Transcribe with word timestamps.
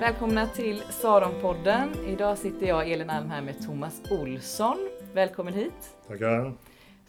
Välkomna 0.00 0.46
till 0.46 0.82
Saronpodden. 0.90 1.94
Idag 2.06 2.38
sitter 2.38 2.66
jag, 2.66 2.90
Elin 2.90 3.10
Alm, 3.10 3.30
här 3.30 3.42
med 3.42 3.62
Thomas 3.66 4.02
Olsson. 4.10 4.76
Välkommen 5.14 5.54
hit. 5.54 5.96
Tackar. 6.06 6.54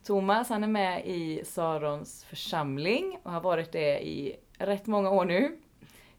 Thomas, 0.04 0.50
han 0.50 0.63
är 0.63 0.68
med 0.68 1.06
i 1.06 1.42
Sarons 1.46 2.24
församling 2.24 3.20
och 3.24 3.31
har 3.31 3.42
varit 3.42 3.72
det 3.72 4.08
i 4.08 4.36
rätt 4.58 4.88
många 4.88 5.10
år 5.10 5.26
nu. 5.26 5.58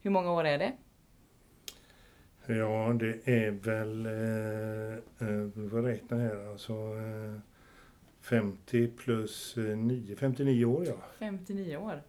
Hur 0.03 0.11
många 0.11 0.33
år 0.33 0.45
är 0.45 0.59
det? 0.59 0.73
Ja, 2.47 2.93
det 2.93 3.29
är 3.29 3.51
väl, 3.51 4.07
eh, 4.07 5.29
eh, 5.29 5.71
får 5.71 5.83
räkna 5.83 6.17
här, 6.17 6.51
alltså 6.51 6.73
eh, 6.73 7.41
50 8.21 8.89
plus 8.89 9.57
eh, 9.57 9.77
9, 9.77 10.17
59 10.17 10.65
år 10.65 10.87
ja. 10.87 10.95
59 11.19 11.77
år. 11.77 12.03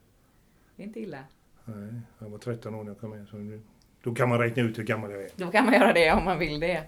Det 0.76 0.84
är 0.84 0.88
inte 0.88 1.00
illa. 1.00 1.24
Nej, 1.66 2.02
jag 2.20 2.30
var 2.30 2.38
13 2.38 2.76
år 2.76 2.84
när 2.84 2.92
jag 2.92 3.00
kom 3.00 3.10
med. 3.10 3.28
Så 3.28 3.38
nu, 3.38 3.62
då 4.04 4.16
kan 4.16 4.30
man 4.30 4.40
räkna 4.40 4.64
ut 4.64 4.78
hur 4.78 4.84
gammal 4.84 5.12
jag 5.12 5.24
är. 5.24 5.30
Då 5.36 5.52
kan 5.52 5.66
man 5.66 5.74
göra 5.74 5.94
det 5.94 6.12
om 6.12 6.26
man 6.26 6.40
vill 6.40 6.60
det. 6.60 6.84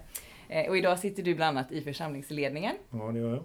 Eh, 0.48 0.68
Och 0.68 0.78
idag 0.78 0.98
sitter 0.98 1.22
du 1.22 1.34
bland 1.34 1.58
annat 1.58 1.72
i 1.72 1.80
församlingsledningen. 1.80 2.76
Ja, 2.90 2.98
det 3.12 3.18
gör 3.18 3.30
jag. 3.34 3.44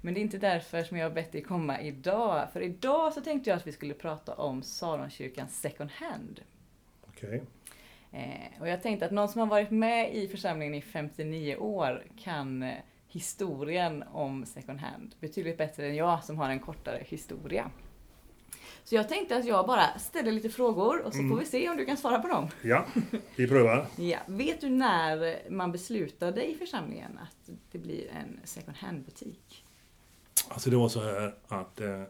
Men 0.00 0.14
det 0.14 0.20
är 0.20 0.22
inte 0.22 0.38
därför 0.38 0.82
som 0.82 0.96
jag 0.96 1.04
har 1.08 1.14
bett 1.14 1.32
dig 1.32 1.42
komma 1.42 1.80
idag. 1.80 2.48
För 2.52 2.60
idag 2.60 3.12
så 3.12 3.20
tänkte 3.20 3.50
jag 3.50 3.56
att 3.56 3.66
vi 3.66 3.72
skulle 3.72 3.94
prata 3.94 4.34
om 4.34 4.62
Saronkyrkans 4.62 5.60
second 5.60 5.90
hand. 5.90 6.40
Okej. 7.08 7.42
Eh, 8.12 8.60
och 8.60 8.68
jag 8.68 8.82
tänkte 8.82 9.06
att 9.06 9.12
någon 9.12 9.28
som 9.28 9.40
har 9.40 9.46
varit 9.46 9.70
med 9.70 10.14
i 10.14 10.28
församlingen 10.28 10.74
i 10.74 10.80
59 10.80 11.56
år 11.56 12.02
kan 12.24 12.62
eh, 12.62 12.74
historien 13.08 14.04
om 14.12 14.46
second 14.46 14.80
hand 14.80 15.14
betydligt 15.20 15.58
bättre 15.58 15.86
än 15.86 15.96
jag 15.96 16.24
som 16.24 16.38
har 16.38 16.50
en 16.50 16.60
kortare 16.60 17.02
historia. 17.06 17.70
Så 18.88 18.94
jag 18.94 19.08
tänkte 19.08 19.36
att 19.36 19.44
jag 19.44 19.66
bara 19.66 19.98
ställer 19.98 20.32
lite 20.32 20.48
frågor 20.50 21.00
och 21.02 21.12
så 21.12 21.18
Mm. 21.18 21.30
får 21.30 21.38
vi 21.38 21.44
se 21.44 21.68
om 21.68 21.76
du 21.76 21.84
kan 21.84 21.96
svara 21.96 22.18
på 22.18 22.28
dem. 22.28 22.48
Ja, 22.62 22.86
vi 23.36 23.48
prövar. 23.48 23.86
Ja. 23.96 24.18
Vet 24.26 24.60
du 24.60 24.68
när 24.68 25.42
man 25.50 25.72
beslutade 25.72 26.50
i 26.50 26.54
församlingen 26.54 27.18
att 27.18 27.50
det 27.72 27.78
blir 27.78 28.08
en 28.08 28.40
second 28.44 28.76
hand 28.76 29.04
butik? 29.04 29.64
Alltså 30.48 30.70
det 30.70 30.76
var 30.76 30.88
så 30.88 31.00
här 31.02 31.34
att 31.48 31.80
eh, 31.80 32.02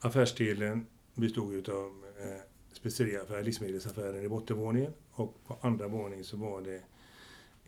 affärsdelen 0.00 0.86
bestod 1.14 1.54
utav 1.54 2.04
eh, 2.20 2.40
speceriaffär, 2.72 3.42
livsmedelsaffären 3.42 4.22
i 4.24 4.28
bottenvåningen 4.28 4.92
och 5.12 5.36
på 5.46 5.56
andra 5.60 5.88
våningen 5.88 6.24
så 6.24 6.36
var 6.36 6.60
det 6.60 6.82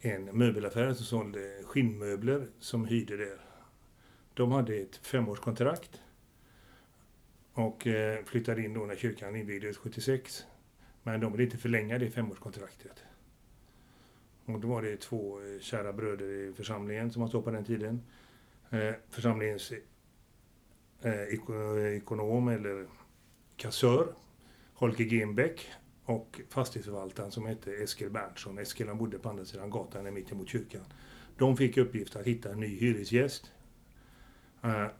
en 0.00 0.24
möbelaffär 0.24 0.94
som 0.94 1.04
sålde 1.06 1.62
skinnmöbler 1.64 2.48
som 2.60 2.84
hyrde 2.84 3.16
där. 3.16 3.40
De 4.34 4.52
hade 4.52 4.74
ett 4.76 4.96
femårskontrakt 4.96 6.00
och 7.54 7.86
eh, 7.86 8.24
flyttade 8.24 8.62
in 8.62 8.74
då 8.74 8.80
när 8.80 8.96
kyrkan 8.96 9.36
invigdes 9.36 9.76
76. 9.76 10.44
Men 11.02 11.20
de 11.20 11.32
ville 11.32 11.44
inte 11.44 11.58
förlänga 11.58 11.98
det 11.98 12.10
femårskontraktet. 12.10 13.04
Och 14.44 14.60
då 14.60 14.68
var 14.68 14.82
det 14.82 14.96
två 14.96 15.40
eh, 15.40 15.60
kära 15.60 15.92
bröder 15.92 16.24
i 16.24 16.52
församlingen 16.56 17.10
som 17.10 17.22
var 17.22 17.28
såg 17.28 17.44
på 17.44 17.50
den 17.50 17.64
tiden. 17.64 18.02
Eh, 18.70 18.94
församlingens 19.10 19.72
ekonom 21.96 22.48
eller 22.48 22.86
kassör, 23.56 24.14
Holger 24.74 25.04
Genbeck 25.04 25.70
och 26.04 26.40
fastighetsförvaltaren 26.48 27.30
som 27.30 27.46
hette 27.46 27.72
Eskil 27.72 28.10
Berntsson. 28.10 28.58
Eskil 28.58 28.88
han 28.88 28.98
bodde 28.98 29.18
på 29.18 29.28
andra 29.28 29.44
sidan 29.44 29.70
gatan, 29.70 30.14
mitt 30.14 30.32
emot 30.32 30.48
kyrkan. 30.48 30.80
De 31.38 31.56
fick 31.56 31.76
uppgift 31.76 32.16
att 32.16 32.26
hitta 32.26 32.52
en 32.52 32.60
ny 32.60 32.78
hyresgäst. 32.78 33.52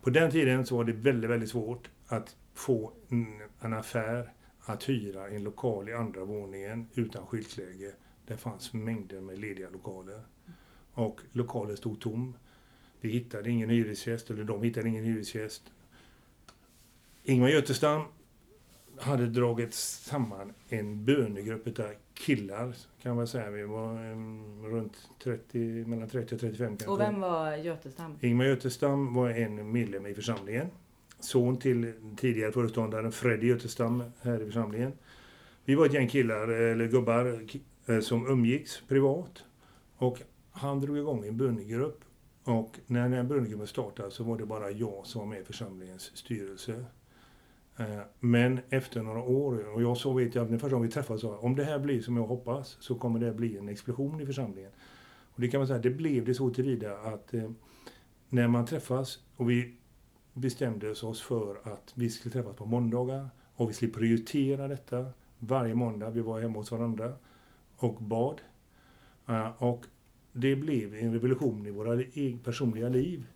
På 0.03 0.11
den 0.11 0.31
tiden 0.31 0.67
så 0.67 0.77
var 0.77 0.85
det 0.85 0.93
väldigt, 0.93 1.31
väldigt 1.31 1.51
svårt 1.51 1.91
att 2.13 2.37
få 2.55 2.93
en- 3.09 3.75
affär 3.75 4.33
att 4.61 4.89
hyra 4.89 5.29
en 5.29 5.45
lokal 5.45 5.89
i 5.89 5.93
andra 5.93 6.25
våningen 6.25 6.89
utan 6.95 7.27
skyltläge. 7.27 7.93
Det 8.27 8.37
fanns 8.37 8.73
mängder 8.73 9.21
med 9.21 9.39
lediga 9.39 9.71
lokaler. 9.71 10.23
Och 10.95 11.21
lokalen 11.33 11.77
stod 11.77 12.01
tom. 12.01 12.35
Vi 13.01 13.09
hittade 13.11 13.51
ingen 13.51 13.71
hyresgäst, 13.71 14.31
eller 14.31 14.45
de 14.45 14.63
hittade 14.63 14.89
ingen 14.89 15.05
hyresgäst. 15.05 15.63
Ingvar 17.25 17.49
Götestam 17.49 18.03
hade 18.99 19.27
dragit 19.27 19.75
samman 19.75 20.53
en 20.69 21.05
bönegrupp 21.05 21.67
utav 21.67 21.93
killar, 22.15 22.75
kan 23.03 23.17
man 23.17 23.27
säga. 23.27 23.51
Vi 23.51 23.63
var 23.63 23.99
em, 24.05 24.63
runt 24.67 25.09
30, 25.25 25.59
mellan 25.87 26.09
30 26.09 26.35
och 26.35 26.41
35 26.41 26.69
kanske. 26.77 26.91
Och 26.91 27.01
vem 27.01 27.21
var 27.21 27.57
Götestam? 27.57 28.19
Ingmar 28.21 28.45
Götestam 28.45 29.15
var 29.15 29.31
en 29.31 29.73
medlem 29.73 30.07
i 30.07 30.15
församlingen. 30.15 30.67
Son 31.25 31.57
till 31.57 31.93
tidigare 32.17 32.53
föreståndaren 32.53 33.13
Freddy 33.13 33.47
Götestam 33.47 34.03
här 34.21 34.43
i 34.43 34.45
församlingen. 34.45 34.93
Vi 35.65 35.75
var 35.75 35.87
ett 35.87 35.95
gäng 35.95 36.09
killar, 36.09 36.49
eller 36.49 36.89
gubbar, 36.89 37.47
eh, 37.87 38.01
som 38.01 38.27
umgicks 38.27 38.83
privat. 38.89 39.45
Och 39.97 40.19
han 40.51 40.81
drog 40.81 40.99
igång 40.99 41.27
en 41.27 41.37
bönegrupp. 41.37 42.05
Och 42.45 42.79
när 42.87 43.09
den 43.09 43.29
bönegruppen 43.29 43.67
startade 43.67 44.11
så 44.11 44.25
var 44.25 44.39
det 44.39 44.47
bara 44.47 44.71
jag 44.71 45.07
som 45.07 45.21
var 45.21 45.29
med 45.29 45.41
i 45.41 45.45
församlingens 45.45 46.17
styrelse. 46.17 46.85
Eh, 47.79 48.01
men 48.21 48.61
efter 48.71 49.03
några 49.03 49.23
år, 49.23 49.75
och 49.75 49.83
jag 49.83 49.97
så 49.97 50.13
vet 50.13 50.35
jag, 50.35 50.49
den 50.49 50.59
första 50.59 50.75
gången 50.75 50.89
vi 50.89 50.93
träffades 50.95 51.23
sa 51.23 51.37
om 51.37 51.57
det 51.57 51.65
här 51.65 51.79
blir 51.79 52.01
som 52.01 52.17
jag 52.17 52.27
hoppas 52.27 52.77
så 52.81 52.95
kommer 52.95 53.21
det 53.21 53.33
bli 53.33 53.59
en 53.59 53.69
explosion 53.69 54.21
i 54.21 54.27
församlingen. 54.27 54.71
Och 55.35 55.41
det 55.41 55.49
kan 55.49 55.61
man 55.61 55.67
säga, 55.67 55.79
det 55.79 55.91
blev 55.91 56.25
det 56.25 56.35
så 56.35 56.51
tillvida 56.51 56.97
att 56.97 57.35
eh, 57.35 57.51
när 58.29 58.49
man 58.49 58.67
träffas 58.67 59.19
och 59.37 59.51
vi 59.51 59.75
bestämde 60.35 60.91
oss 60.91 61.23
för 61.23 61.57
att 61.63 61.93
vi 61.95 62.11
skulle 62.11 62.33
träffas 62.33 62.57
på 62.57 62.67
måndagar 62.67 63.29
och 63.55 63.71
vi 63.71 63.75
skulle 63.75 63.93
prioritera 63.93 64.69
detta 64.69 65.07
varje 65.39 65.75
måndag. 65.75 66.11
Vi 66.11 66.21
var 66.21 66.41
hemma 66.41 66.59
hos 66.59 66.71
varandra 66.71 67.13
och 67.77 67.95
bad. 67.95 68.41
Eh, 69.29 69.63
och 69.63 69.87
det 70.33 70.57
blev 70.57 70.95
en 70.95 71.13
revolution 71.13 71.67
i 71.67 71.71
våra 71.71 72.03
personliga 72.45 72.89
liv. 72.89 73.27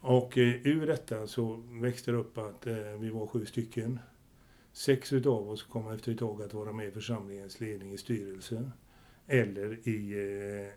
Och 0.00 0.38
eh, 0.38 0.66
ur 0.66 0.86
detta 0.86 1.26
så 1.26 1.62
växte 1.68 2.10
det 2.10 2.16
upp 2.16 2.38
att 2.38 2.66
eh, 2.66 2.76
vi 2.76 3.10
var 3.10 3.26
sju 3.26 3.46
stycken. 3.46 3.98
Sex 4.72 5.12
utav 5.12 5.50
oss 5.50 5.62
kom 5.62 5.92
efter 5.92 6.12
ett 6.12 6.18
tag 6.18 6.42
att 6.42 6.54
vara 6.54 6.72
med 6.72 6.88
i 6.88 6.90
församlingens 6.90 7.60
ledning 7.60 7.92
i 7.92 7.98
styrelse. 7.98 8.70
Eller 9.26 9.88
i 9.88 10.70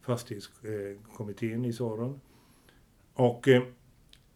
fastighetskommittén 0.00 1.64
i 1.64 1.72
Saron. 1.72 2.20
Och 3.14 3.48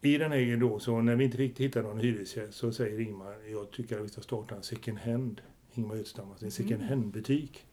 i 0.01 0.17
den 0.17 0.31
här 0.31 0.57
då, 0.57 0.79
så 0.79 1.01
när 1.01 1.15
vi 1.15 1.23
inte 1.25 1.37
riktigt 1.37 1.65
hittar 1.65 1.83
någon 1.83 1.99
hyresgäst 1.99 2.53
så 2.53 2.71
säger 2.71 2.99
Ingmar, 2.99 3.35
jag 3.51 3.71
tycker 3.71 3.97
att 3.97 4.03
vi 4.03 4.09
ska 4.09 4.21
starta 4.21 4.55
en 4.55 4.63
second 4.63 4.97
hand. 4.97 5.41
Ingmar 5.73 5.95
Ödstam, 5.95 6.29
alltså 6.29 6.45
en 6.45 6.51
second 6.51 6.75
Mm. 6.75 6.87
hand 6.87 7.05
butik. 7.11 7.65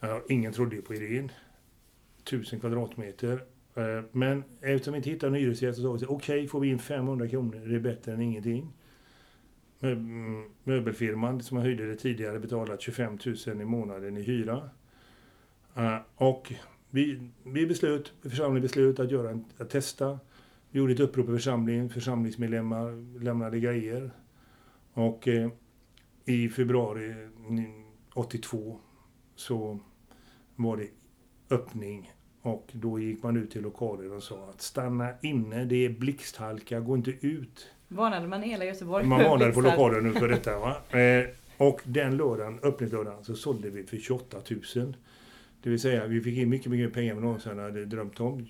Ja, 0.00 0.22
ingen 0.28 0.52
trodde 0.52 0.76
ju 0.76 0.82
på 0.82 0.94
idén. 0.94 1.32
Tusen 2.24 2.60
kvadratmeter. 2.60 3.44
Eh, 3.74 4.02
Men 4.12 4.44
eftersom 4.60 4.92
vi 4.92 4.96
inte 4.96 5.10
hittade 5.10 5.36
en 5.36 5.42
hyresgäst 5.42 5.76
så 5.78 5.82
sa 5.98 6.06
vi 6.06 6.14
okej, 6.14 6.48
får 6.48 6.60
vi 6.60 6.68
in 6.68 6.78
500 6.78 7.28
kronor, 7.28 7.62
det 7.66 7.74
är 7.74 7.80
bättre 7.80 8.12
än 8.12 8.20
ingenting. 8.20 8.72
Mm, 9.80 10.44
Möbelfirman 10.64 11.42
som 11.42 11.56
jag 11.58 11.64
hyrde 11.64 11.86
det 11.86 11.96
tidigare 11.96 12.38
betalat 12.40 12.80
25 12.82 13.18
000 13.46 13.60
i 13.60 13.64
månaden 13.64 14.16
i 14.16 14.22
hyra. 14.22 14.70
Eh, 15.76 15.96
Och 16.16 16.52
vi, 16.90 17.30
vi 17.44 17.66
beslöt, 17.66 18.12
församlingen 18.22 18.62
beslöt 18.62 18.98
att, 19.00 19.10
göra 19.10 19.30
en, 19.30 19.44
att 19.58 19.70
testa. 19.70 20.18
Vi 20.70 20.78
gjorde 20.78 20.92
ett 20.92 21.00
upprop 21.00 21.28
i 21.28 21.32
församlingen, 21.32 21.90
församlingsmedlemmar 21.90 23.18
lämnade 23.24 23.60
grejer. 23.60 24.10
Och 24.92 25.28
eh, 25.28 25.50
i 26.24 26.48
februari 26.48 27.14
mm, 27.48 27.84
82 28.14 28.80
så 29.34 29.80
var 30.56 30.76
det 30.76 30.88
öppning 31.50 32.12
och 32.42 32.70
då 32.72 32.98
gick 32.98 33.22
man 33.22 33.36
ut 33.36 33.50
till 33.50 33.62
lokalen 33.62 34.12
och 34.12 34.22
sa 34.22 34.50
att 34.50 34.60
stanna 34.62 35.08
inne, 35.22 35.64
det 35.64 35.84
är 35.84 35.90
blixthalka, 35.90 36.80
gå 36.80 36.96
inte 36.96 37.10
ut. 37.10 37.70
Varnade 37.88 38.28
man 38.28 38.42
hela 38.42 38.64
Göteborg 38.64 39.04
Man 39.06 39.20
för 39.20 39.28
varnade 39.28 39.52
på 39.52 39.60
lokalen 39.60 40.04
nu 40.04 40.12
för 40.12 40.28
detta. 40.28 40.58
Va? 40.58 40.76
Eh, 40.98 41.24
och 41.56 41.80
den 41.84 42.16
lördagen, 42.16 42.58
öppningslördagen, 42.62 43.24
så 43.24 43.34
sålde 43.34 43.70
vi 43.70 43.84
för 43.84 43.96
28 43.96 44.36
000. 44.76 44.96
Det 45.62 45.70
vill 45.70 45.80
säga, 45.80 46.06
vi 46.06 46.20
fick 46.20 46.38
in 46.38 46.48
mycket, 46.48 46.70
mycket 46.70 46.94
pengar 46.94 47.14
vi 47.14 47.20
någonsin 47.20 47.58
hade 47.58 47.84
drömt 47.84 48.20
om. 48.20 48.48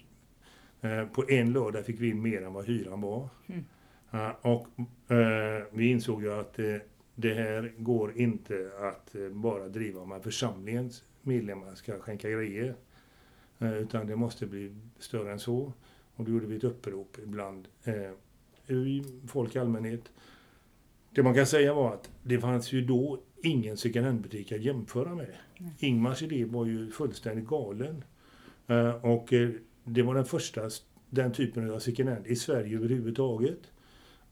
Eh, 0.81 1.05
på 1.05 1.31
en 1.31 1.53
lördag 1.53 1.87
fick 1.87 2.01
vi 2.01 2.09
in 2.09 2.23
mer 2.23 2.43
än 2.43 2.53
vad 2.53 2.67
hyran 2.67 3.01
var. 3.01 3.29
Mm. 3.47 3.65
Eh, 4.11 4.31
och 4.43 4.69
eh, 5.13 5.63
vi 5.73 5.91
insåg 5.91 6.23
ju 6.23 6.33
att 6.33 6.59
det 7.15 7.35
här 7.35 7.73
går 7.79 8.19
inte 8.19 8.71
att 8.81 9.15
bara 9.33 9.69
driva 9.69 10.01
om 10.01 10.13
att 10.13 10.23
församlingens 10.23 11.05
medlemmar 11.23 11.75
ska 11.75 11.99
skänka 11.99 12.31
grejer. 12.31 12.75
Utan 13.59 14.07
det 14.07 14.17
måste 14.17 14.47
bli 14.47 14.75
större 14.99 15.33
än 15.33 15.39
så. 15.39 15.73
Och 16.19 16.25
då 16.25 16.33
gjorde 16.33 16.47
vi 16.47 16.57
ett 16.57 16.65
upprop 16.65 17.17
bland 17.25 17.69
eh, 17.85 18.77
i 18.77 19.05
folk 19.29 19.57
i 19.57 19.59
allmänhet. 19.59 20.13
Det 21.11 21.23
man 21.23 21.35
kan 21.35 21.47
säga 21.47 21.75
var 21.75 21.95
att 21.95 22.11
det 22.23 22.41
fanns 22.41 22.73
ju 22.73 22.85
då 22.85 23.21
ingen 23.43 23.77
second 23.77 24.07
hand-butik 24.07 24.53
att 24.53 24.61
jämföra 24.61 25.15
med. 25.15 25.37
Ingmars 25.79 26.23
idé 26.23 26.45
var 26.45 26.67
ju 26.67 26.91
fullständigt 26.91 27.47
galen. 27.47 28.05
Eh, 28.67 29.05
och 29.05 29.33
det 29.89 30.03
var 30.03 30.15
den 30.15 30.25
första 30.25 30.71
den 31.11 31.33
typen 31.33 31.71
av 31.71 31.79
second 31.79 32.09
hand 32.09 32.27
i 32.27 32.37
Sverige 32.37 32.77
överhuvudtaget. 32.77 33.61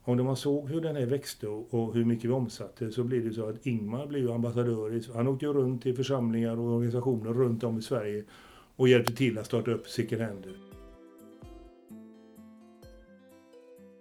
Och 0.02 0.16
när 0.16 0.24
man 0.24 0.36
såg 0.36 0.68
hur 0.68 0.80
den 0.80 0.96
här 0.96 1.06
växte 1.06 1.48
och, 1.48 1.94
hur 1.94 2.04
mycket 2.04 2.24
vi 2.24 2.34
omsatte 2.34 2.92
så 2.92 3.04
blev 3.04 3.24
det 3.24 3.32
så 3.32 3.48
att 3.48 3.66
Ingmar 3.66 4.06
blev 4.06 4.30
ambassadör. 4.30 5.14
Han 5.14 5.28
åkte 5.28 5.46
runt 5.46 5.82
till 5.82 5.96
församlingar 5.96 6.56
och 6.56 6.72
organisationer 6.72 7.32
runt 7.32 7.64
om 7.64 7.78
i 7.78 7.82
Sverige 7.82 8.24
och 8.76 8.88
hjälpte 8.88 9.14
till 9.14 9.38
att 9.38 9.46
starta 9.46 9.70
upp 9.70 9.88
Second 9.88 10.22
Hand. 10.22 10.46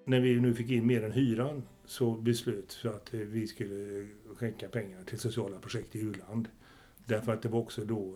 När 0.06 0.20
vi 0.20 0.40
nu 0.40 0.54
fick 0.54 0.72
in 0.72 0.88
mer 0.88 1.04
än 1.04 1.12
hyran 1.12 1.64
så 1.86 2.12
beslöt 2.12 2.80
vi 2.84 2.90
att 2.90 3.14
eh, 3.14 3.20
vi 3.20 3.48
skulle 3.48 4.08
skänka 4.36 4.68
pengar 4.68 5.04
till 5.04 5.20
sociala 5.20 5.60
projekt 5.60 5.96
i 5.96 6.00
u-land. 6.00 6.48
Därför 7.06 7.34
att 7.34 7.42
det 7.42 7.50
var 7.50 7.60
också 7.60 7.86
då 7.86 8.16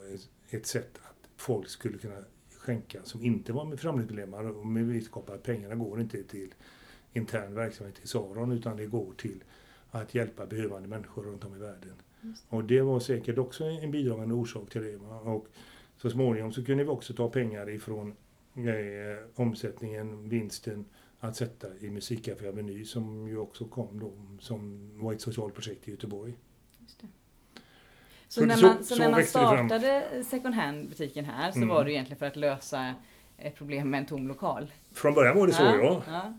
ett 0.50 0.65
sätt 0.65 1.00
att 1.03 1.30
folk 1.38 1.69
skulle 1.69 1.97
kunna 1.97 2.15
skänka 2.59 3.00
som 3.03 3.23
inte 3.23 3.53
var 3.53 3.65
med 3.65 3.77
församlingsmedlemmar 3.77 4.44
och 4.44 4.65
med 4.65 4.88
vetskap 4.88 5.29
att 5.29 5.44
pengarna 5.44 5.75
går 5.75 6.01
inte 6.01 6.23
till 6.23 6.53
intern 7.13 7.56
verksamhet 7.56 8.00
i 8.03 8.07
Saron 8.07 8.51
utan 8.51 8.77
det 8.77 8.85
går 8.85 9.13
till 9.17 9.44
att 9.91 10.15
hjälpa 10.15 10.45
behövande 10.45 10.88
människor 10.88 11.23
runt 11.23 11.45
om 11.45 11.56
i 11.56 11.59
världen. 11.59 11.94
Just 12.21 12.44
Och 12.50 12.63
det 12.63 12.81
var 12.81 13.00
säkert 13.00 13.38
också 13.38 13.63
en 13.63 13.91
bidragande 13.91 14.35
orsak 14.35 14.69
till 14.69 14.81
det. 14.81 14.95
Och 14.95 15.47
så 15.97 16.09
småningom 16.09 16.53
så 16.53 16.65
kunde 16.65 16.83
vi 16.83 16.89
också 16.89 17.13
ta 17.13 17.29
pengar 17.29 17.69
ifrån 17.69 18.15
eh, 18.56 18.63
omsättningen, 19.35 20.29
vinsten, 20.29 20.85
att 21.19 21.35
sätta 21.35 21.67
i 21.79 21.89
Musikcafé 21.89 22.47
Aveny 22.47 22.85
som 22.85 23.27
ju 23.27 23.38
också 23.38 23.65
kom 23.65 24.00
då, 24.00 24.12
som 24.39 24.89
var 25.00 25.13
ett 25.13 25.21
socialt 25.21 25.53
projekt 25.53 25.88
i 25.88 25.91
Göteborg. 25.91 26.33
Just 26.79 27.01
det. 27.01 27.07
Så 28.29 28.39
Så, 28.41 28.45
när 28.45 28.61
man, 28.61 28.77
så, 28.83 28.95
så 28.95 29.01
när 29.01 29.11
man 29.11 29.23
startade 29.23 30.23
second 30.29 30.55
hand-butiken 30.55 31.25
här 31.25 31.51
så 31.51 31.57
Mm. 31.57 31.69
var 31.69 31.85
det 31.85 31.91
egentligen 31.93 32.19
för 32.19 32.25
att 32.25 32.35
lösa 32.35 32.93
ett 33.37 33.55
problem 33.55 33.89
med 33.89 33.97
en 33.99 34.05
tom 34.05 34.27
lokal. 34.27 34.71
Från 34.93 35.13
början 35.13 35.37
var 35.37 35.47
det 35.47 35.53
så 35.53 35.63
ja. 35.63 36.03
ja. 36.07 36.33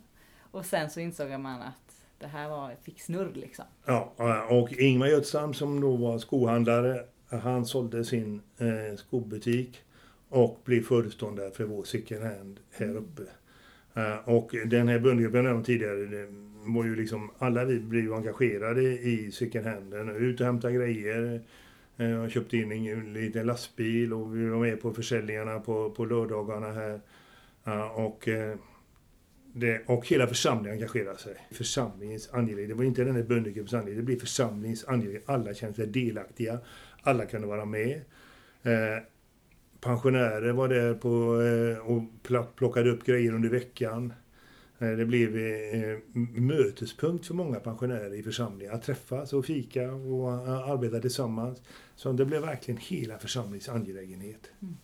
Och 0.50 0.64
sen 0.64 0.90
så 0.90 1.00
insåg 1.00 1.31
man 1.31 1.62
att 1.62 2.02
det 2.19 2.26
här 2.26 2.48
var, 2.48 2.75
fick 2.82 3.00
snurr 3.00 3.31
liksom. 3.34 3.64
Ja, 3.87 4.12
och 4.50 4.72
Ingmar 4.72 5.06
Götsam 5.06 5.54
som 5.54 5.81
då 5.81 5.96
var 5.96 6.19
skohandlare, 6.19 7.04
han 7.28 7.66
sålde 7.66 8.04
sin 8.04 8.42
eh, 8.58 8.96
skobutik 8.96 9.78
och 10.28 10.60
blev 10.64 10.82
föreståndare 10.82 11.50
för 11.50 11.64
vår 11.64 11.84
second 11.84 12.22
hand 12.25 12.60
här 12.70 12.96
uppe. 12.96 13.22
Eh, 13.94 14.28
och 14.28 14.54
den 14.66 14.88
här 14.88 14.98
böndergruppen 14.98 15.44
jag 15.44 15.64
tidigare, 15.64 16.26
var 16.64 16.84
ju 16.84 16.96
liksom, 16.96 17.31
alla 17.38 17.64
vi 17.64 17.81
blev 17.81 18.14
engagerade 18.14 18.82
i 18.82 19.32
second 19.32 19.66
handen. 19.66 20.16
Ut 20.16 20.40
och 20.40 20.46
hämta 20.46 20.70
grejer. 20.70 21.42
Eh, 21.96 22.10
Jag 22.10 22.31
köpte 22.31 22.56
in 22.56 22.72
en 22.72 23.12
liten 23.12 23.46
lastbil 23.46 24.12
och 24.12 24.37
vi 24.37 24.48
var 24.48 24.58
med 24.58 24.81
på 24.81 24.94
försäljningarna 24.94 25.60
på, 25.60 25.90
på 25.90 26.04
lördagarna 26.04 26.72
här. 26.72 27.00
Och 27.94 28.28
eh, 28.28 28.56
det, 29.52 29.82
och 29.87 30.06
hela 30.08 30.26
församlingen 30.26 30.72
engagerade 30.78 31.19
sig. 31.19 31.37
Församlingens 31.50 32.31
angelägenhet. 32.32 32.69
Det 32.69 32.75
var 32.75 32.84
inte 32.84 33.04
den 33.04 33.16
här 33.16 33.22
böndergruppens 33.22 33.75
angelägenhet. 33.75 34.02
Det 34.02 34.06
blev 34.06 34.19
församlingens 34.20 34.84
angelägenhet. 34.84 35.28
Alla 35.28 35.54
kände 35.54 35.76
sig 35.76 35.87
delaktiga. 35.87 36.58
Alla 37.02 37.26
kunde 37.26 37.46
vara 37.46 37.64
med. 37.64 38.00
Eh, 38.62 39.02
pensionärer 39.81 40.52
var 40.52 40.69
där 40.69 40.94
på, 40.94 41.42
eh, 41.42 41.90
och 41.90 42.02
plockade 42.56 42.90
upp 42.90 43.04
grejer 43.04 43.34
under 43.34 43.48
veckan. 43.48 44.12
Eh, 44.81 44.91
det 44.97 45.06
blev 45.06 45.37
eh, 45.37 45.99
mötespunkt 46.41 47.27
för 47.27 47.35
många 47.35 47.61
pensionärer 47.61 48.15
i 48.15 48.23
församlingen. 48.23 48.75
Att 48.75 48.82
träffas 48.82 49.32
och 49.32 49.44
fika 49.44 49.93
och 49.93 50.32
eh, 50.32 50.71
arbeta 50.71 51.00
tillsammans. 51.00 51.62
Så 51.97 52.12
det 52.12 52.25
blev 52.25 52.43
verkligen 52.43 52.81
hela 52.81 53.19
församlingens 53.19 53.69
angelägenhet. 53.69 54.50
Mm. 54.62 54.77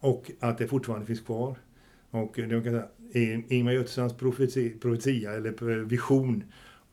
Och 0.00 0.30
att 0.40 0.58
det 0.58 0.68
fortfarande 0.68 1.06
finns 1.06 1.20
kvar. 1.20 1.56
Och 2.10 2.34
kan 2.36 2.62
säga, 2.62 2.88
I- 3.12 3.44
Ingmar 3.48 3.72
Götesans 3.72 4.12
profeti, 4.16 4.70
profetia 4.80 5.32
eller 5.32 5.84
vision 5.84 6.44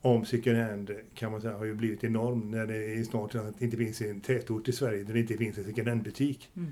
om 0.02 0.26
second 0.26 0.58
hand 0.58 0.92
kan 1.14 1.32
man 1.32 1.42
säga 1.42 1.58
har 1.58 1.66
ju 1.66 1.74
blivit 1.76 2.04
enorm 2.04 2.52
när 2.52 2.68
det 2.68 3.06
snart 3.06 3.36
inte 3.62 3.78
finns 3.78 4.02
en 4.02 4.22
tätort 4.22 4.68
i 4.68 4.72
Sverige 4.72 5.04
där 5.04 5.14
det 5.14 5.20
inte 5.20 5.38
finns 5.38 5.58
en 5.58 5.64
second 5.64 5.88
hand-butik. 5.88 6.50
Mm. 6.56 6.72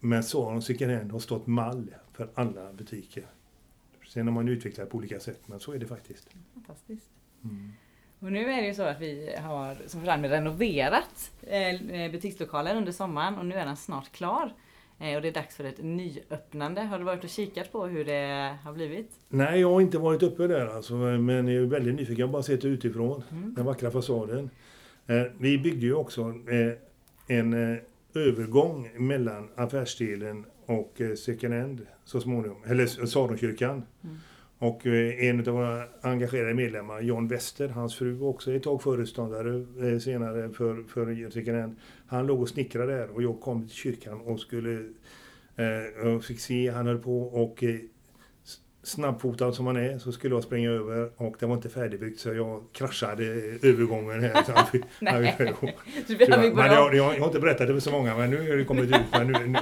Men 0.00 0.22
Saron 0.24 0.62
second 0.62 0.92
hand 0.92 1.12
har 1.12 1.18
stått 1.18 1.46
mall 1.46 1.94
för 2.12 2.30
alla 2.34 2.72
butiker. 2.72 3.24
Sen 4.12 4.26
har 4.26 4.34
man 4.34 4.48
utvecklat 4.48 4.90
på 4.90 4.96
olika 4.96 5.20
sätt, 5.20 5.40
men 5.46 5.60
så 5.60 5.72
är 5.72 5.78
det 5.78 5.86
faktiskt. 5.86 6.28
Fantastiskt. 6.54 7.10
Mm. 7.44 7.72
Och 8.20 8.32
nu 8.32 8.52
är 8.52 8.60
det 8.62 8.66
ju 8.68 8.74
så 8.74 8.82
att 8.82 9.00
vi 9.00 9.34
har 9.38 9.76
som 9.86 10.00
församling 10.00 10.30
renoverat 10.30 11.30
eh, 11.42 12.10
butikslokalen 12.12 12.76
under 12.76 12.92
sommaren 12.92 13.34
och 13.38 13.46
nu 13.46 13.54
är 13.54 13.66
den 13.66 13.76
snart 13.76 14.12
klar. 14.12 14.52
Eh, 14.98 15.16
Och 15.16 15.22
det 15.22 15.28
är 15.28 15.32
dags 15.32 15.56
för 15.56 15.64
ett 15.64 15.82
nyöppnande. 15.82 16.80
Har 16.80 16.98
du 16.98 17.04
varit 17.04 17.24
och 17.24 17.30
kikat 17.30 17.72
på 17.72 17.86
hur 17.86 18.04
det 18.04 18.56
har 18.64 18.72
blivit? 18.72 19.10
Nej, 19.28 19.60
jag 19.60 19.72
har 19.72 19.80
inte 19.80 19.98
varit 19.98 20.22
uppe 20.22 20.46
där 20.46 20.66
alltså, 20.66 20.94
men 20.94 21.48
jag 21.48 21.62
är 21.62 21.66
väldigt 21.66 21.94
nyfiken. 21.94 22.16
Jag 22.18 22.26
har 22.26 22.32
bara 22.32 22.42
sett 22.42 22.60
det 22.62 22.68
utifrån, 22.68 23.22
Mm. 23.30 23.54
den 23.54 23.64
vackra 23.64 23.90
fasaden. 23.90 24.50
Eh, 25.06 25.22
vi 25.38 25.58
byggde 25.58 25.86
ju 25.86 25.94
också 25.94 26.20
eh, 26.22 27.36
en 27.38 27.72
eh, 27.72 27.78
övergång 28.14 28.90
mellan 28.98 29.48
affärsdelen 29.56 30.44
och 30.66 31.00
eh, 31.00 31.14
second 31.14 31.54
hand 31.54 31.86
så 32.04 32.20
småningom, 32.20 32.56
eller 32.66 32.86
Saronkyrkan. 32.86 33.82
Mm. 34.04 34.16
Och 34.58 34.86
eh, 34.86 35.28
en 35.28 35.40
av 35.40 35.54
våra 35.54 35.84
engagerade 36.00 36.54
medlemmar, 36.54 37.00
John 37.00 37.28
Wester, 37.28 37.68
hans 37.68 37.94
fru 37.94 38.12
var 38.12 38.28
också 38.28 38.52
ett 38.52 38.62
tag 38.62 38.82
föreståndare 38.82 39.66
eh, 39.88 39.98
senare 39.98 40.50
för, 40.50 40.82
för 40.88 41.30
second 41.30 41.60
hand. 41.60 41.76
Han 42.06 42.26
låg 42.26 42.40
och 42.40 42.48
snickrade 42.48 42.96
där 42.96 43.10
och 43.10 43.22
jag 43.22 43.40
kom 43.40 43.68
till 43.68 43.76
kyrkan 43.76 44.20
och 44.20 44.40
skulle 44.40 44.84
eh, 45.56 46.06
och 46.06 46.24
fick 46.24 46.40
se, 46.40 46.70
han 46.70 46.86
höll 46.86 46.98
på 46.98 47.22
och 47.22 47.62
eh, 47.62 47.76
snabbfotad 48.82 49.52
som 49.52 49.66
han 49.66 49.76
är 49.76 49.98
så 49.98 50.12
skulle 50.12 50.34
jag 50.34 50.42
springa 50.42 50.70
över 50.70 51.10
och 51.16 51.36
det 51.40 51.46
var 51.46 51.54
inte 51.54 51.68
färdigbyggt 51.68 52.20
så 52.20 52.34
jag 52.34 52.62
kraschade 52.72 53.24
övergången 53.62 54.20
här. 54.20 54.42
Så 54.42 54.52
han 54.52 54.66
fick, 54.66 54.84
han 55.06 55.24
fick, 55.24 56.28
började 56.28 56.74
jag, 56.74 56.94
jag, 56.94 57.14
jag 57.14 57.20
har 57.20 57.26
inte 57.26 57.40
berättat 57.40 57.66
det 57.66 57.72
för 57.72 57.80
så 57.80 57.90
många 57.90 58.16
men 58.16 58.30
nu 58.30 58.50
har 58.50 58.56
det 58.56 58.64
kommit 58.64 58.84
ut. 58.84 59.00
Men 59.12 59.26
nu, 59.26 59.46
nu, 59.46 59.58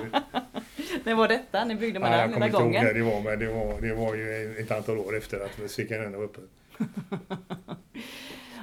När 1.05 1.14
var 1.14 1.29
detta? 1.29 1.64
När 1.64 1.75
byggde 1.75 2.00
man 2.00 2.12
ja, 2.12 2.17
den 2.17 2.20
jag 2.20 2.29
hela 2.29 2.35
kommer 2.35 2.47
inte 2.47 2.56
ihåg 2.56 2.64
gången? 2.64 2.85
när 2.85 2.94
det 2.94 3.02
var 3.02 3.20
men 3.20 3.38
det 3.38 3.52
var, 3.52 3.81
det 3.81 3.94
var 3.94 4.14
ju 4.14 4.56
ett 4.58 4.70
antal 4.70 4.99
år 4.99 5.17
efter 5.17 5.41
att 5.41 5.70
second 5.70 6.02
hand 6.02 6.17
var 6.17 6.25
uppe. 6.25 6.41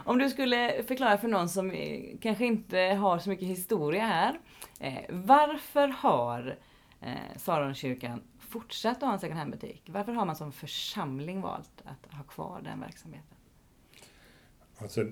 Om 0.06 0.18
du 0.18 0.30
skulle 0.30 0.84
förklara 0.84 1.18
för 1.18 1.28
någon 1.28 1.50
som 1.50 1.72
eh, 1.72 2.02
kanske 2.22 2.46
inte 2.46 2.80
har 2.80 3.20
så 3.20 3.30
mycket 3.30 3.48
historia 3.48 4.06
här. 4.06 4.40
Eh, 4.80 4.94
varför 5.10 5.88
har 5.88 6.58
eh, 7.02 7.38
Saronkyrkan 7.38 8.22
fortsatt 8.40 8.98
att 8.98 9.04
ha 9.04 9.14
en 9.14 9.20
second 9.20 9.40
hand-butik? 9.40 9.84
Varför 9.86 10.12
har 10.12 10.26
man 10.26 10.36
som 10.36 10.52
församling 10.52 11.42
valt 11.42 11.82
att 11.84 12.14
ha 12.14 12.24
kvar 12.24 12.62
den 12.64 12.80
verksamheten? 12.80 13.38
Alltså, 14.78 15.06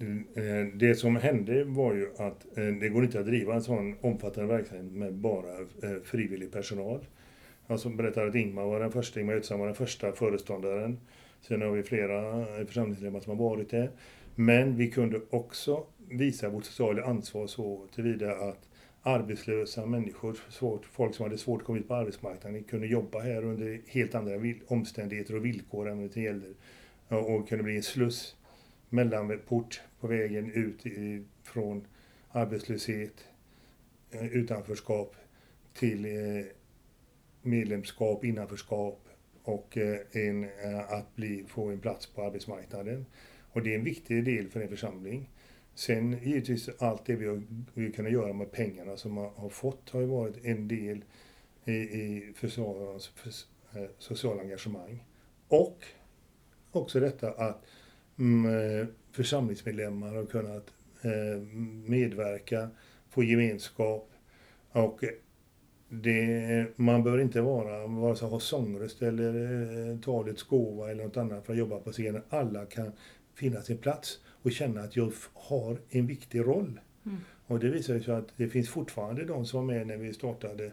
Mm, 0.00 0.24
eh, 0.34 0.74
det 0.74 0.94
som 0.94 1.16
hände 1.16 1.64
var 1.64 1.94
ju 1.94 2.08
att 2.16 2.58
eh, 2.58 2.64
det 2.64 2.88
går 2.88 3.04
inte 3.04 3.20
att 3.20 3.26
driva 3.26 3.54
en 3.54 3.62
sån 3.62 3.96
omfattande 4.00 4.54
verksamhet 4.54 4.92
med 4.92 5.14
bara 5.14 5.58
eh, 5.58 6.02
frivillig 6.04 6.52
personal. 6.52 6.94
Alltså, 6.94 7.08
Jag 7.66 7.80
som 7.80 7.96
berättade 7.96 8.28
att 8.28 8.34
Ingmar 8.34 8.64
var 8.64 8.80
den 8.80 8.92
första, 8.92 9.20
Ingmar 9.20 9.34
Utsam 9.34 9.58
var 9.58 9.66
den 9.66 9.74
första 9.74 10.12
föreståndaren. 10.12 10.98
Sen 11.40 11.62
har 11.62 11.70
vi 11.70 11.82
flera 11.82 12.44
församlingsmedlemmar 12.66 13.20
som 13.20 13.38
har 13.38 13.48
varit 13.50 13.70
det. 13.70 13.88
Men 14.34 14.76
vi 14.76 14.90
kunde 14.90 15.20
också 15.30 15.86
visa 16.10 16.48
vårt 16.48 16.64
sociala 16.64 17.04
ansvar 17.04 17.46
så 17.46 17.86
tillvida 17.94 18.32
att 18.32 18.68
arbetslösa 19.02 19.86
människor, 19.86 20.36
svårt, 20.48 20.86
folk 20.86 21.14
som 21.14 21.24
hade 21.24 21.38
svårt 21.38 21.60
att 21.60 21.66
komma 21.66 21.78
ut 21.78 21.88
på 21.88 21.94
arbetsmarknaden, 21.94 22.64
kunde 22.64 22.86
jobba 22.86 23.20
här 23.20 23.44
under 23.44 23.80
helt 23.86 24.14
andra 24.14 24.32
omständigheter 24.66 25.36
och 25.36 25.44
villkor 25.44 25.88
än 25.88 26.00
vad 26.00 26.10
det 26.14 26.20
gäller. 26.20 26.54
Och 27.08 27.48
kunde 27.48 27.64
bli 27.64 27.76
en 27.76 27.82
sluss 27.82 28.35
mellanport 28.88 29.80
på 30.00 30.06
vägen 30.06 30.52
ut 30.52 30.86
i, 30.86 31.24
från 31.42 31.86
arbetslöshet, 32.28 33.24
eh, 34.10 34.26
utanförskap 34.26 35.16
till 35.74 36.04
eh, 36.04 36.44
medlemskap, 37.42 38.24
innanförskap 38.24 39.08
och 39.42 39.76
eh, 39.76 39.98
en, 40.12 40.48
att 40.88 41.16
bli, 41.16 41.44
få 41.48 41.70
en 41.70 41.80
plats 41.80 42.06
på 42.06 42.22
arbetsmarknaden. 42.22 43.06
Och 43.52 43.62
det 43.62 43.74
är 43.74 43.78
en 43.78 43.84
viktig 43.84 44.24
del 44.24 44.48
för 44.48 44.60
en 44.60 44.68
församling. 44.68 45.30
Sen 45.74 46.18
givetvis 46.22 46.68
allt 46.78 47.06
det 47.06 47.16
vi 47.16 47.26
har 47.26 47.42
vi 47.74 47.92
kunnat 47.92 48.12
göra 48.12 48.32
med 48.32 48.52
pengarna 48.52 48.96
som 48.96 49.12
man 49.12 49.30
har 49.36 49.48
fått 49.48 49.90
har 49.90 50.00
ju 50.00 50.06
varit 50.06 50.44
en 50.44 50.68
del 50.68 51.04
i, 51.64 51.72
i 51.72 52.32
försvararens 52.34 53.06
för, 53.06 53.30
eh, 53.80 53.88
sociala 53.98 54.42
engagemang. 54.42 55.04
Och 55.48 55.84
också 56.70 57.00
detta 57.00 57.30
att 57.30 57.64
församlingsmedlemmar 59.12 60.14
har 60.14 60.26
kunnat 60.26 60.74
eh, 61.02 61.42
medverka, 61.86 62.68
få 63.10 63.24
gemenskap 63.24 64.10
och 64.72 65.04
det, 65.88 66.66
man 66.76 67.02
bör 67.02 67.20
inte 67.20 67.40
vara, 67.40 67.86
vare 67.86 68.16
sig 68.16 68.28
ha 68.28 68.40
sångröst 68.40 69.02
eller 69.02 69.34
eh, 69.90 69.98
talets 70.00 70.42
gåva 70.42 70.90
eller 70.90 71.04
något 71.04 71.16
annat 71.16 71.46
för 71.46 71.52
att 71.52 71.58
jobba 71.58 71.78
på 71.78 71.92
scenen. 71.92 72.22
Alla 72.28 72.66
kan 72.66 72.92
finna 73.34 73.62
sin 73.62 73.78
plats 73.78 74.20
och 74.42 74.52
känna 74.52 74.80
att 74.80 74.96
jag 74.96 75.12
har 75.34 75.78
en 75.90 76.06
viktig 76.06 76.40
roll. 76.40 76.80
Mm. 77.06 77.18
Och 77.46 77.60
det 77.60 77.68
visar 77.68 78.00
sig 78.00 78.14
att 78.14 78.28
det 78.36 78.48
finns 78.48 78.68
fortfarande 78.68 79.24
de 79.24 79.46
som 79.46 79.66
var 79.66 79.74
med 79.74 79.86
när 79.86 79.96
vi 79.96 80.12
startade 80.12 80.72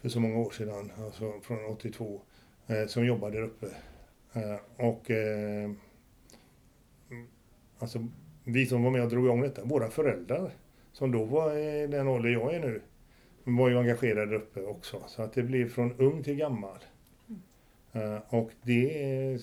för 0.00 0.08
så 0.08 0.20
många 0.20 0.38
år 0.38 0.50
sedan, 0.50 0.92
alltså 0.98 1.32
från 1.42 1.64
82, 1.64 2.20
eh, 2.66 2.86
som 2.86 3.06
jobbar 3.06 3.30
där 3.30 3.42
uppe. 3.42 3.66
Eh, 4.32 4.86
och 4.86 5.10
eh, 5.10 5.70
alltså, 7.78 8.06
vi 8.44 8.66
som 8.66 8.82
var 8.82 8.90
med 8.90 9.02
och 9.02 9.10
drog 9.10 9.24
igång 9.24 9.40
detta, 9.40 9.64
våra 9.64 9.90
föräldrar 9.90 10.50
som 10.92 11.12
då 11.12 11.24
var 11.24 11.56
i 11.56 11.86
den 11.86 12.08
ålder 12.08 12.30
jag 12.30 12.54
är 12.54 12.60
nu, 12.60 12.82
var 13.44 13.68
ju 13.68 13.78
engagerade 13.78 14.26
där 14.26 14.36
uppe 14.36 14.62
också. 14.62 15.02
Så 15.06 15.22
att 15.22 15.32
det 15.32 15.42
blev 15.42 15.68
från 15.68 15.92
ung 15.92 16.22
till 16.22 16.36
gammal. 16.36 16.78
Mm. 17.92 18.20
Och 18.28 18.50
det 18.62 19.04
är, 19.04 19.40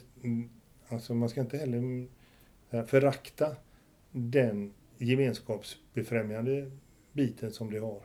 alltså 0.88 1.14
man 1.14 1.30
ska 1.30 1.42
inte 1.42 1.58
heller 1.58 2.08
förakta 2.86 3.56
den 4.12 4.74
gemenskapsbefrämjande 4.98 6.72
biten 7.12 7.52
som 7.52 7.72
det 7.72 7.80
har. 7.80 8.02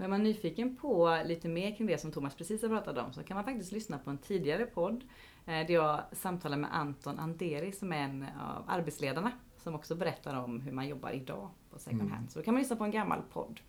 Och 0.00 0.04
är 0.04 0.08
man 0.08 0.22
nyfiken 0.22 0.76
på 0.76 1.22
lite 1.24 1.48
mer 1.48 1.76
kring 1.76 1.86
det 1.86 1.98
som 1.98 2.12
Thomas 2.12 2.34
precis 2.34 2.62
har 2.62 2.68
pratat 2.68 2.98
om 2.98 3.12
så 3.12 3.22
kan 3.22 3.34
man 3.34 3.44
faktiskt 3.44 3.72
lyssna 3.72 3.98
på 3.98 4.10
en 4.10 4.18
tidigare 4.18 4.66
podd 4.66 4.94
eh, 4.94 5.08
där 5.44 5.70
jag 5.70 6.02
samtalar 6.12 6.56
med 6.56 6.76
Anton 6.76 7.18
Anderi 7.18 7.72
som 7.72 7.92
är 7.92 7.96
en 7.96 8.22
av 8.22 8.64
arbetsledarna 8.68 9.32
som 9.56 9.74
också 9.74 9.94
berättar 9.94 10.34
om 10.34 10.60
hur 10.60 10.72
man 10.72 10.88
jobbar 10.88 11.10
idag 11.10 11.48
på 11.70 11.78
second 11.78 12.00
mm. 12.00 12.12
hand. 12.12 12.30
Så 12.30 12.38
då 12.38 12.44
kan 12.44 12.54
man 12.54 12.62
lyssna 12.62 12.76
på 12.76 12.84
en 12.84 12.90
gammal 12.90 13.22
podd. 13.32 13.60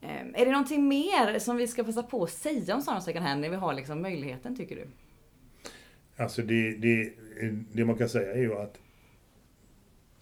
Eh, 0.00 0.26
är 0.34 0.44
det 0.44 0.52
någonting 0.52 0.88
mer 0.88 1.38
som 1.38 1.56
vi 1.56 1.66
ska 1.66 1.84
passa 1.84 2.02
på 2.02 2.22
att 2.22 2.30
säga 2.30 2.74
om 2.74 2.82
Saron 2.82 3.02
second 3.02 3.26
hand 3.26 3.40
när 3.40 3.50
vi 3.50 3.56
har 3.56 3.74
liksom 3.74 4.02
möjligheten 4.02 4.56
tycker 4.56 4.76
du? 4.76 4.86
Alltså 6.16 6.42
det, 6.42 6.76
det, 6.76 7.12
det 7.72 7.84
man 7.84 7.96
kan 7.96 8.08
säga 8.08 8.32
är 8.32 8.40
ju 8.40 8.54
att 8.54 8.80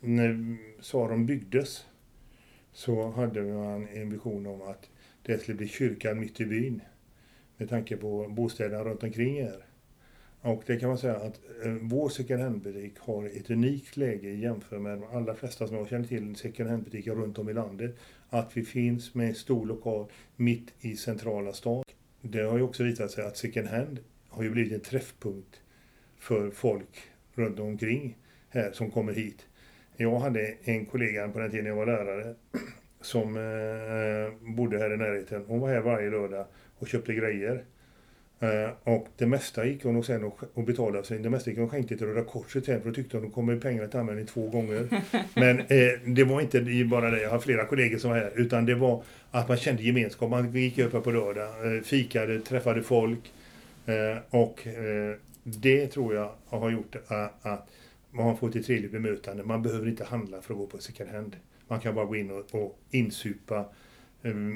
när 0.00 0.57
Saron 0.83 1.26
byggdes 1.26 1.87
så 2.73 3.11
hade 3.11 3.43
man 3.43 3.88
en 3.88 4.11
vision 4.11 4.47
om 4.47 4.62
att 4.62 4.91
det 5.23 5.38
skulle 5.38 5.57
bli 5.57 5.69
kyrkan 5.69 6.21
mitt 6.21 6.41
i 6.41 6.47
byn. 6.47 6.81
Med 7.57 7.69
tanke 7.69 7.97
på 7.97 8.29
bostäderna 8.29 8.85
runt 8.85 9.03
omkring 9.03 9.38
er. 9.38 9.67
Och 10.47 10.62
det 10.67 10.76
kan 10.76 10.88
man 10.88 10.99
säga 10.99 11.17
att 11.17 11.41
eh, 11.65 11.73
vår 11.81 12.09
second 12.09 12.43
hand-butik 12.43 12.99
har 12.99 13.26
ett 13.26 13.50
unikt 13.50 13.97
läge 13.97 14.31
jämfört 14.31 14.81
med 14.81 14.99
de 14.99 15.17
allra 15.17 15.35
flesta 15.35 15.67
som 15.67 15.76
jag 15.76 15.88
känner 15.88 16.07
till 16.07 16.37
second 16.37 16.71
hand-butiker 16.71 17.15
runt 17.15 17.38
om 17.38 17.49
i 17.49 17.53
landet. 17.53 17.97
Att 18.29 18.57
vi 18.57 18.65
finns 18.65 19.15
med 19.15 19.29
en 19.29 19.35
stor 19.35 19.67
lokal 19.67 20.07
mitt 20.37 20.73
i 20.81 20.97
centrala 20.97 21.53
stan. 21.53 21.85
Det 22.21 22.43
har 22.43 22.57
ju 22.57 22.62
också 22.62 22.83
visat 22.83 23.11
sig 23.11 23.26
att 23.26 23.37
second 23.37 23.69
hand 23.69 23.99
har 24.29 24.43
ju 24.43 24.50
blivit 24.50 24.73
en 24.73 24.81
träffpunkt 24.81 25.61
för 26.19 26.50
folk 26.50 26.99
runt 27.35 27.61
omkring 27.61 28.19
här 28.49 28.73
som 28.73 28.91
kommer 28.91 29.12
hit. 29.12 29.47
Jag 29.97 30.19
hade 30.19 30.55
en 30.65 30.87
kollega 30.87 31.29
på 31.29 31.38
den 31.38 31.50
tiden 31.50 31.67
jag 31.67 31.76
var 31.76 31.87
lärare 31.87 32.35
som 33.00 33.37
eh, 33.37 34.55
bodde 34.57 34.79
här 34.79 34.95
i 34.95 34.97
närheten. 34.97 35.45
Hon 35.47 35.61
var 35.61 35.69
här 35.69 35.81
varje 35.81 36.11
lördag 36.11 36.47
och 36.79 36.88
köpte 36.88 37.15
grejer. 37.15 37.65
Eh, 38.40 38.71
och 38.85 39.07
det 39.16 39.26
mesta 39.26 39.66
gick 39.66 39.85
hon 39.85 39.97
och 39.97 40.05
sen 40.05 40.25
och, 40.25 40.40
och 40.55 40.64
betalade 40.64 41.05
sig. 41.05 41.19
Det 41.19 41.31
mesta 41.31 41.50
gick 41.50 41.59
hon 41.59 41.69
skänkte 41.69 41.97
till 41.97 42.07
Röda 42.07 42.25
Korset 42.25 42.64
sen 42.64 42.83
för 42.83 42.88
då 42.88 42.95
tyckte 42.95 43.16
hon 43.16 43.26
att 43.26 43.33
kommer 43.33 43.57
pengarna 43.57 43.88
till 43.88 44.00
användning 44.00 44.26
två 44.26 44.49
gånger. 44.49 45.02
Men 45.35 45.61
eh, 45.61 46.14
det 46.14 46.25
var 46.25 46.40
inte 46.40 46.85
bara 46.85 47.11
det, 47.11 47.23
jag 47.23 47.31
har 47.31 47.38
flera 47.38 47.64
kollegor 47.64 47.99
som 47.99 48.11
var 48.11 48.19
här, 48.19 48.33
utan 48.35 48.66
det 48.66 48.75
var 48.75 49.02
att 49.31 49.49
man 49.49 49.57
kände 49.57 49.83
gemenskap. 49.83 50.31
Man 50.31 50.52
gick 50.52 50.78
upp 50.78 51.05
på 51.05 51.11
lördag, 51.11 51.76
eh, 51.76 51.83
fikade, 51.83 52.40
träffade 52.40 52.83
folk. 52.83 53.33
Eh, 53.87 54.19
och 54.31 54.66
eh, 54.66 55.16
det 55.43 55.87
tror 55.87 56.14
jag 56.14 56.33
har 56.47 56.71
gjort 56.71 56.97
att 57.07 57.69
man 58.11 58.26
har 58.26 58.37
fått 58.37 58.57
ett 58.57 58.66
trevligt 58.66 58.93
bemötande. 58.93 59.43
Man 59.45 59.62
behöver 59.62 59.88
inte 59.88 60.05
handla 60.05 60.43
för 60.43 60.55
att 60.55 60.59
gå 60.59 60.66
på 60.66 60.78
second 60.78 61.11
hand. 61.11 61.37
Man 61.69 61.81
kan 61.81 61.95
bara 61.95 62.05
gå 62.05 62.16
in 62.16 62.31
och, 62.31 62.55
och 62.55 62.78
insupa 62.90 63.64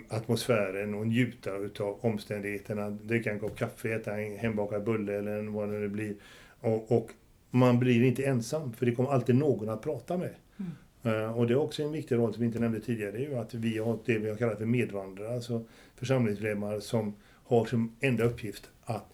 atmosfären 0.09 0.95
och 0.95 1.07
njuta 1.07 1.57
utav 1.57 1.99
omständigheterna. 2.01 2.91
Dricka 2.91 3.33
en 3.33 3.41
kopp 3.41 3.59
kaffe, 3.59 3.95
äta 3.95 4.21
en 4.21 4.39
hembakad 4.39 4.85
bulle 4.85 5.19
eller 5.19 5.43
vad 5.43 5.69
det 5.69 5.79
nu 5.79 5.89
blir. 5.89 6.15
Och, 6.61 6.93
och, 6.93 7.11
man 7.51 7.79
blir 7.79 8.03
inte 8.03 8.25
ensam, 8.25 8.73
för 8.73 8.87
det 8.87 8.95
kommer 8.95 9.11
alltid 9.11 9.35
någon 9.35 9.69
att 9.69 9.83
prata 9.83 10.19
med. 10.19 10.35
Mm. 10.57 10.73
Uh, 11.17 11.39
och 11.39 11.47
det 11.47 11.53
är 11.53 11.59
också 11.59 11.83
en 11.83 11.93
viktig 11.93 12.17
roll 12.17 12.33
som 12.33 12.41
vi 12.41 12.47
inte 12.47 12.59
nämnde 12.59 12.81
tidigare, 12.81 13.13
det 13.13 13.19
är 13.19 13.29
ju 13.29 13.37
att 13.37 13.55
vi 13.55 13.79
har 13.79 13.99
det 14.05 14.19
vi 14.19 14.31
har 14.31 14.37
kallat 14.37 14.59
för 14.59 14.67
medvandrare, 14.67 15.35
alltså 15.35 15.65
församlingsmedlemmar 15.97 16.81
som 16.81 17.15
har 17.45 17.65
som 17.65 17.97
enda 18.01 18.25
uppgift 18.25 18.71
att 18.85 19.13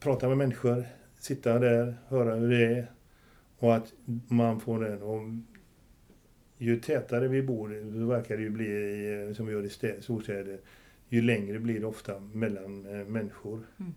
prata 0.00 0.28
med 0.28 0.38
människor, 0.38 0.84
sitta 1.18 1.58
där, 1.58 1.94
höra 2.08 2.34
hur 2.34 2.50
det 2.50 2.64
är, 2.64 2.86
och 3.58 3.74
att 3.74 3.92
man 4.28 4.60
får 4.60 4.80
den. 4.80 5.02
Ju 6.62 6.80
tätare 6.80 7.28
vi 7.28 7.42
bor, 7.42 7.92
så 7.92 8.06
verkar 8.06 8.36
det 8.36 8.42
ju 8.42 8.50
bli, 8.50 9.34
som 9.36 9.46
vi 9.46 9.52
gör 9.52 9.64
i 9.64 10.02
storstäder, 10.02 10.58
ju 11.08 11.22
längre 11.22 11.58
blir 11.58 11.80
det 11.80 11.86
ofta 11.86 12.20
mellan 12.20 12.86
eh, 12.86 13.06
människor. 13.06 13.66
Mm. 13.80 13.94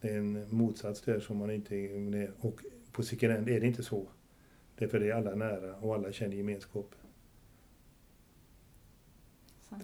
Det 0.00 0.08
är 0.08 0.18
en 0.18 0.46
motsats 0.50 1.02
där 1.02 1.20
som 1.20 1.36
man 1.36 1.50
inte... 1.50 2.28
Och 2.40 2.60
på 2.92 3.02
second 3.02 3.32
hand 3.32 3.48
är 3.48 3.60
det 3.60 3.66
inte 3.66 3.82
så. 3.82 4.06
Därför 4.78 5.00
är 5.00 5.14
alla 5.14 5.34
nära 5.34 5.74
och 5.76 5.94
alla 5.94 6.12
känner 6.12 6.36
gemenskap. 6.36 6.94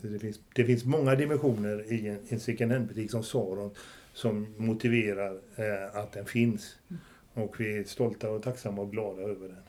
Det 0.02 0.18
finns, 0.18 0.40
det 0.54 0.64
finns 0.64 0.84
många 0.84 1.14
dimensioner 1.14 1.92
i 1.92 2.08
en, 2.08 2.18
en 2.28 2.40
second 2.40 2.72
hand-butik 2.72 3.10
som 3.10 3.22
Saron 3.22 3.70
som 4.12 4.54
motiverar 4.56 5.40
eh, 5.56 5.96
att 5.96 6.12
den 6.12 6.24
finns. 6.24 6.78
Mm. 6.90 7.00
Och 7.34 7.60
vi 7.60 7.78
är 7.78 7.84
stolta 7.84 8.30
och 8.30 8.42
tacksamma 8.42 8.82
och 8.82 8.92
glada 8.92 9.22
över 9.22 9.48
den. 9.48 9.62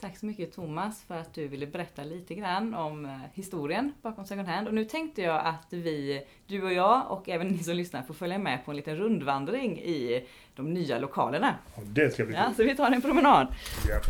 Tack 0.00 0.18
så 0.18 0.26
mycket 0.26 0.54
Thomas 0.54 1.02
för 1.02 1.14
att 1.14 1.34
du 1.34 1.48
ville 1.48 1.66
berätta 1.66 2.04
lite 2.04 2.34
grann 2.34 2.74
om 2.74 3.04
eh, 3.04 3.10
historien 3.34 3.92
bakom 4.02 4.24
second 4.24 4.48
hand. 4.48 4.68
Och 4.68 4.74
nu 4.74 4.84
tänkte 4.84 5.22
jag 5.22 5.46
att 5.46 5.66
vi, 5.70 6.22
du 6.46 6.62
och 6.62 6.72
jag 6.72 7.10
och 7.10 7.28
även 7.28 7.48
ni 7.48 7.58
som 7.58 7.74
lyssnar 7.76 8.02
får 8.02 8.14
följa 8.14 8.38
med 8.38 8.64
på 8.64 8.70
en 8.70 8.76
liten 8.76 8.96
rundvandring 8.96 9.78
i 9.78 10.26
de 10.54 10.74
nya 10.74 10.98
lokalerna. 10.98 11.54
Det 11.82 12.10
ska 12.10 12.24
bli 12.24 12.34
Ja, 12.34 12.52
så 12.56 12.64
vi 12.64 12.76
tar 12.76 12.90
en 12.90 13.02
promenad. 13.02 13.46
Ja. 13.88 14.00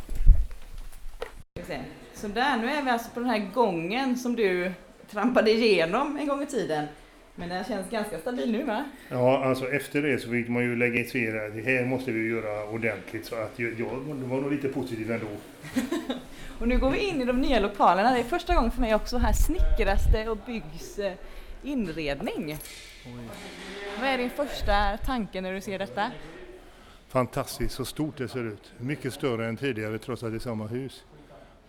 Så 2.14 2.28
där, 2.28 2.56
nu 2.56 2.70
är 2.70 2.82
vi 2.82 2.90
alltså 2.90 3.11
på 3.11 3.20
den 3.20 3.28
här 3.28 3.50
gången 3.54 4.16
som 4.16 4.37
du 4.37 4.73
trampade 5.11 5.50
igenom 5.50 6.16
en 6.16 6.28
gång 6.28 6.42
i 6.42 6.47
tiden. 6.47 6.87
Men 7.34 7.49
den 7.49 7.64
känns 7.64 7.90
ganska 7.90 8.18
stabil 8.18 8.52
nu 8.52 8.62
va? 8.62 8.84
Ja, 9.08 9.44
alltså 9.44 9.68
efter 9.68 10.02
det 10.02 10.18
så 10.18 10.30
fick 10.30 10.49
man 10.49 10.62
ju 10.62 10.76
lägga 10.76 11.00
in 11.00 11.32
det 11.54 11.62
här 11.62 11.84
måste 11.84 12.12
vi 12.12 12.28
göra 12.28 12.64
ordentligt 12.64 13.26
så 13.26 13.34
att 13.34 13.58
jag, 13.58 13.80
jag 13.80 13.87
var 14.28 14.40
nog 14.40 14.52
lite 14.52 14.68
positiv 14.68 15.10
ändå. 15.10 15.26
och 16.58 16.68
nu 16.68 16.78
går 16.78 16.90
vi 16.90 16.99
in 16.99 17.22
i 17.22 17.25
de 17.25 17.40
nya 17.40 17.60
lokalerna. 17.60 18.12
Det 18.12 18.18
är 18.18 18.25
första 18.25 18.54
gången 18.54 18.70
för 18.70 18.80
mig 18.80 18.94
också. 18.94 19.18
Här 19.18 19.32
snickras 19.32 20.04
det 20.12 20.28
och 20.28 20.38
byggs 20.46 20.99
eh, 20.99 21.12
inredning. 21.62 22.58
Oj. 23.06 23.12
Vad 24.00 24.08
är 24.08 24.18
din 24.18 24.30
första 24.30 24.96
tanke 24.96 25.40
när 25.40 25.52
du 25.52 25.60
ser 25.60 25.78
detta? 25.78 26.10
Fantastiskt 27.08 27.75
så 27.75 27.84
stort 27.84 28.16
det 28.16 28.28
ser 28.28 28.44
ut. 28.44 28.72
Mycket 28.78 29.14
större 29.14 29.46
än 29.46 29.56
tidigare 29.56 29.99
trots 29.99 30.22
att 30.22 30.30
det 30.30 30.37
är 30.37 30.40
samma 30.40 30.66
hus. 30.66 31.04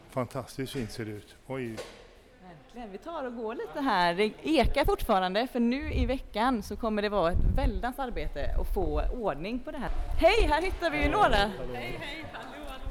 Fantastiskt 0.09 0.73
fint 0.73 0.91
ser 0.91 1.05
det 1.05 1.11
ut. 1.11 1.35
Oj. 1.47 1.75
Verkligen. 2.43 2.91
Vi 2.91 2.97
tar 2.97 3.23
och 3.23 3.35
går 3.35 3.55
lite 3.55 3.81
här. 3.81 4.13
Det 4.13 4.31
ekar 4.43 4.85
fortfarande 4.85 5.47
för 5.47 5.59
nu 5.59 5.93
i 5.93 6.05
veckan 6.05 6.63
så 6.63 6.75
kommer 6.75 7.01
det 7.01 7.09
vara 7.09 7.31
ett 7.31 7.37
väldans 7.55 7.99
arbete 7.99 8.55
att 8.59 8.73
få 8.73 9.01
ordning 9.13 9.59
på 9.59 9.71
det 9.71 9.77
här. 9.77 9.89
Hej, 10.19 10.47
här 10.47 10.61
hittar 10.61 10.91
vi 10.91 11.03
ju 11.03 11.09
några. 11.09 11.35
Hej, 11.35 11.51
hej, 12.01 12.25
hallå, 12.33 12.65
hallå. 12.67 12.81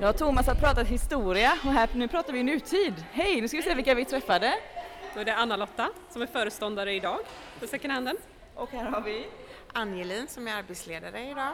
Ja, 0.00 0.12
Thomas 0.12 0.46
har 0.46 0.54
pratat 0.54 0.88
historia 0.88 1.52
och 1.64 1.72
här, 1.72 1.88
nu 1.92 2.08
pratar 2.08 2.32
vi 2.32 2.42
nutid. 2.42 2.94
Hej, 3.12 3.40
nu 3.40 3.48
ska 3.48 3.56
vi 3.56 3.62
se 3.62 3.74
vilka 3.74 3.94
vi 3.94 4.04
träffade. 4.04 4.54
Då 5.14 5.20
är 5.20 5.24
det 5.24 5.36
Anna-Lotta 5.36 5.88
som 6.10 6.22
är 6.22 6.26
föreståndare 6.26 6.94
idag 6.94 7.18
på 7.60 7.66
second 7.66 7.92
handen. 7.92 8.16
Och 8.54 8.70
här 8.70 8.84
har 8.84 9.00
vi 9.00 9.26
Angelin 9.72 10.26
som 10.28 10.48
är 10.48 10.58
arbetsledare 10.58 11.30
idag 11.30 11.52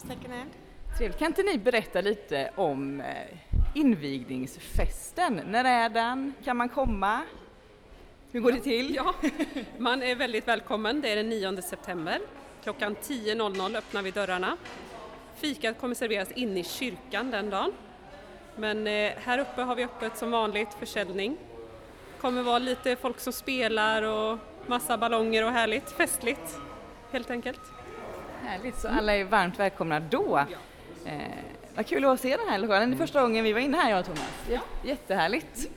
på 0.00 0.06
second 0.06 0.34
hand. 0.34 0.50
Trevligt. 0.98 1.18
Kan 1.18 1.26
inte 1.26 1.42
ni 1.42 1.58
berätta 1.58 2.00
lite 2.00 2.50
om 2.56 3.00
eh, 3.00 3.06
invigningsfesten? 3.74 5.40
När 5.46 5.64
är 5.64 5.88
den? 5.88 6.34
Kan 6.44 6.56
man 6.56 6.68
komma? 6.68 7.20
Hur 8.32 8.40
går 8.40 8.52
det 8.52 8.60
till? 8.60 8.94
Ja, 8.94 9.14
man 9.78 10.02
är 10.02 10.14
väldigt 10.14 10.48
välkommen. 10.48 11.00
Det 11.00 11.12
är 11.12 11.16
den 11.16 11.28
9 11.28 11.62
september. 11.62 12.18
Klockan 12.62 12.96
10.00 12.96 13.76
öppnar 13.76 14.02
vi 14.02 14.10
dörrarna. 14.10 14.56
Fikat 15.36 15.80
kommer 15.80 15.94
serveras 15.94 16.32
inne 16.32 16.60
i 16.60 16.64
kyrkan 16.64 17.30
den 17.30 17.50
dagen. 17.50 17.72
Men 18.56 18.86
eh, 18.86 19.12
här 19.16 19.38
uppe 19.38 19.62
har 19.62 19.74
vi 19.74 19.84
öppet 19.84 20.18
som 20.18 20.30
vanligt 20.30 20.74
försäljning. 20.78 21.36
Det 22.14 22.20
kommer 22.20 22.42
vara 22.42 22.58
lite 22.58 22.96
folk 22.96 23.20
som 23.20 23.32
spelar 23.32 24.02
och 24.02 24.38
massa 24.66 24.98
ballonger 24.98 25.44
och 25.44 25.50
härligt, 25.50 25.90
festligt 25.90 26.58
helt 27.12 27.30
enkelt. 27.30 27.60
Härligt, 28.42 28.78
så 28.78 28.88
alla 28.88 29.14
är 29.14 29.24
varmt 29.24 29.58
välkomna 29.58 30.00
då. 30.00 30.44
Ja. 30.50 31.10
Vad 31.76 31.86
kul 31.86 32.04
att 32.04 32.20
se 32.20 32.36
den 32.36 32.48
här 32.48 32.58
lokalen. 32.58 32.90
Det 32.90 32.96
är 32.96 32.98
första 32.98 33.22
gången 33.22 33.44
vi 33.44 33.52
var 33.52 33.60
inne 33.60 33.76
här 33.76 33.90
jag 33.90 34.00
och 34.00 34.06
Thomas. 34.06 34.48
J 34.50 34.60
jättehärligt. 34.82 35.70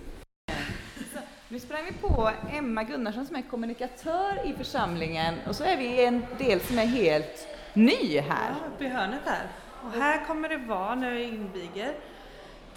nu 1.50 1.60
sprang 1.60 1.86
vi 1.86 1.92
på 1.92 2.32
Emma 2.52 2.84
Gunnarsson 2.84 3.26
som 3.26 3.36
är 3.36 3.42
kommunikatör 3.42 4.48
i 4.48 4.54
församlingen 4.54 5.36
och 5.48 5.56
så 5.56 5.64
är 5.64 5.78
vi 5.78 6.06
en 6.06 6.26
del 6.38 6.60
som 6.60 6.80
är 6.80 6.86
helt 6.86 7.48
ny 7.74 8.20
här. 8.20 8.50
Ja, 8.50 8.68
uppe 8.68 8.86
i 8.86 8.88
hörnet 8.88 9.22
här. 9.26 9.48
Och 9.84 9.92
här 9.92 10.26
kommer 10.26 10.50
det 10.50 10.58
vara 10.58 10.96
när 10.96 11.12
vi 11.12 11.24
inviger 11.24 11.94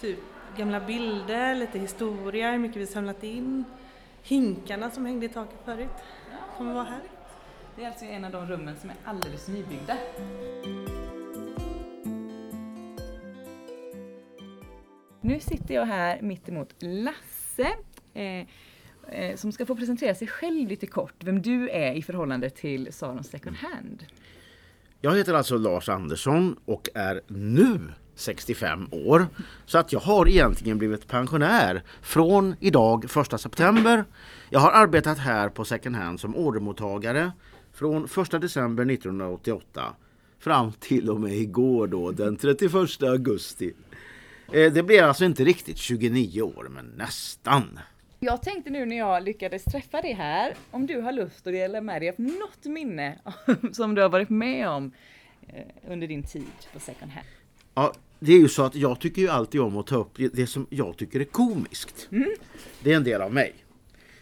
typ 0.01 0.19
gamla 0.57 0.79
bilder, 0.79 1.55
lite 1.55 1.79
historia, 1.79 2.51
hur 2.51 2.59
mycket 2.59 2.77
vi 2.77 2.87
samlat 2.87 3.23
in. 3.23 3.65
Hinkarna 4.23 4.91
som 4.91 5.05
hängde 5.05 5.25
i 5.25 5.29
taket 5.29 5.59
förut 5.65 5.89
kommer 6.57 6.73
vara 6.73 6.83
här. 6.83 7.01
Det 7.75 7.83
är 7.83 7.87
alltså 7.87 8.05
en 8.05 8.25
av 8.25 8.31
de 8.31 8.47
rummen 8.47 8.75
som 8.81 8.89
är 8.89 8.95
alldeles 9.05 9.47
nybyggda. 9.47 9.97
Nu 15.23 15.39
sitter 15.39 15.75
jag 15.75 15.85
här 15.85 16.21
mitt 16.21 16.49
emot 16.49 16.75
Lasse 16.79 17.69
eh, 18.13 18.45
eh, 19.07 19.35
som 19.35 19.51
ska 19.51 19.65
få 19.65 19.75
presentera 19.75 20.15
sig 20.15 20.27
själv 20.27 20.69
lite 20.69 20.87
kort, 20.87 21.13
vem 21.19 21.41
du 21.41 21.69
är 21.69 21.93
i 21.93 22.01
förhållande 22.01 22.49
till 22.49 22.93
Saron 22.93 23.23
Second 23.23 23.55
Hand. 23.55 24.05
Jag 25.01 25.17
heter 25.17 25.33
alltså 25.33 25.57
Lars 25.57 25.89
Andersson 25.89 26.59
och 26.65 26.89
är 26.93 27.21
nu 27.27 27.79
65 28.15 28.87
år. 28.91 29.27
Så 29.65 29.77
att 29.77 29.93
jag 29.93 29.99
har 29.99 30.29
egentligen 30.29 30.77
blivit 30.77 31.07
pensionär 31.07 31.83
från 32.01 32.55
idag 32.59 33.05
1 33.33 33.41
september. 33.41 34.05
Jag 34.49 34.59
har 34.59 34.71
arbetat 34.71 35.17
här 35.17 35.49
på 35.49 35.65
second 35.65 35.95
hand 35.95 36.19
som 36.19 36.35
ordermottagare 36.35 37.31
från 37.73 38.05
1 38.05 38.41
december 38.41 38.91
1988 38.91 39.95
fram 40.39 40.71
till 40.71 41.09
och 41.09 41.21
med 41.21 41.33
igår 41.33 41.87
då 41.87 42.11
den 42.11 42.37
31 42.37 42.73
augusti. 43.03 43.73
Eh, 44.53 44.73
Det 44.73 44.83
blir 44.83 45.03
alltså 45.03 45.25
inte 45.25 45.43
riktigt 45.43 45.77
29 45.77 46.41
år 46.41 46.67
men 46.71 46.85
nästan. 46.85 47.79
Jag 48.19 48.41
tänkte 48.41 48.69
nu 48.71 48.85
när 48.85 48.97
jag 48.97 49.23
lyckades 49.23 49.63
träffa 49.63 50.01
dig 50.01 50.13
här, 50.13 50.53
om 50.71 50.87
du 50.87 51.01
har 51.01 51.11
lust 51.11 51.47
att 51.47 51.53
dela 51.53 51.81
med 51.81 52.01
dig 52.01 52.09
av 52.09 52.15
något 52.19 52.65
minne 52.65 53.19
som 53.71 53.95
du 53.95 54.01
har 54.01 54.09
varit 54.09 54.29
med 54.29 54.69
om 54.69 54.91
eh, 55.47 55.91
under 55.91 56.07
din 56.07 56.23
tid 56.23 56.43
på 56.73 56.79
second 56.79 57.11
hand. 57.11 57.27
Ja, 57.73 57.93
det 58.19 58.33
är 58.33 58.39
ju 58.39 58.47
så 58.49 58.63
att 58.63 58.75
jag 58.75 58.99
tycker 58.99 59.21
ju 59.21 59.27
alltid 59.29 59.61
om 59.61 59.77
att 59.77 59.87
ta 59.87 59.95
upp 59.95 60.17
det 60.33 60.47
som 60.47 60.67
jag 60.69 60.97
tycker 60.97 61.19
är 61.19 61.23
komiskt. 61.23 62.09
Det 62.83 62.91
är 62.91 62.95
en 62.95 63.03
del 63.03 63.21
av 63.21 63.33
mig. 63.33 63.53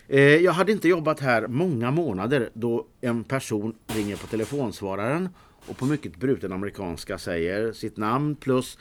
Eh, 0.07 0.19
Jag 0.21 0.51
hade 0.51 0.71
inte 0.71 0.87
jobbat 0.87 1.19
här 1.19 1.47
många 1.47 1.91
månader 1.91 2.49
då 2.53 2.87
en 3.01 3.23
person 3.23 3.75
ringer 3.87 4.15
på 4.15 4.27
telefonsvararen 4.27 5.29
och 5.67 5.77
på 5.77 5.85
mycket 5.85 6.15
bruten 6.17 6.51
amerikanska 6.51 7.17
säger 7.17 7.71
sitt 7.73 7.97
namn 7.97 8.35
plus 8.35 8.77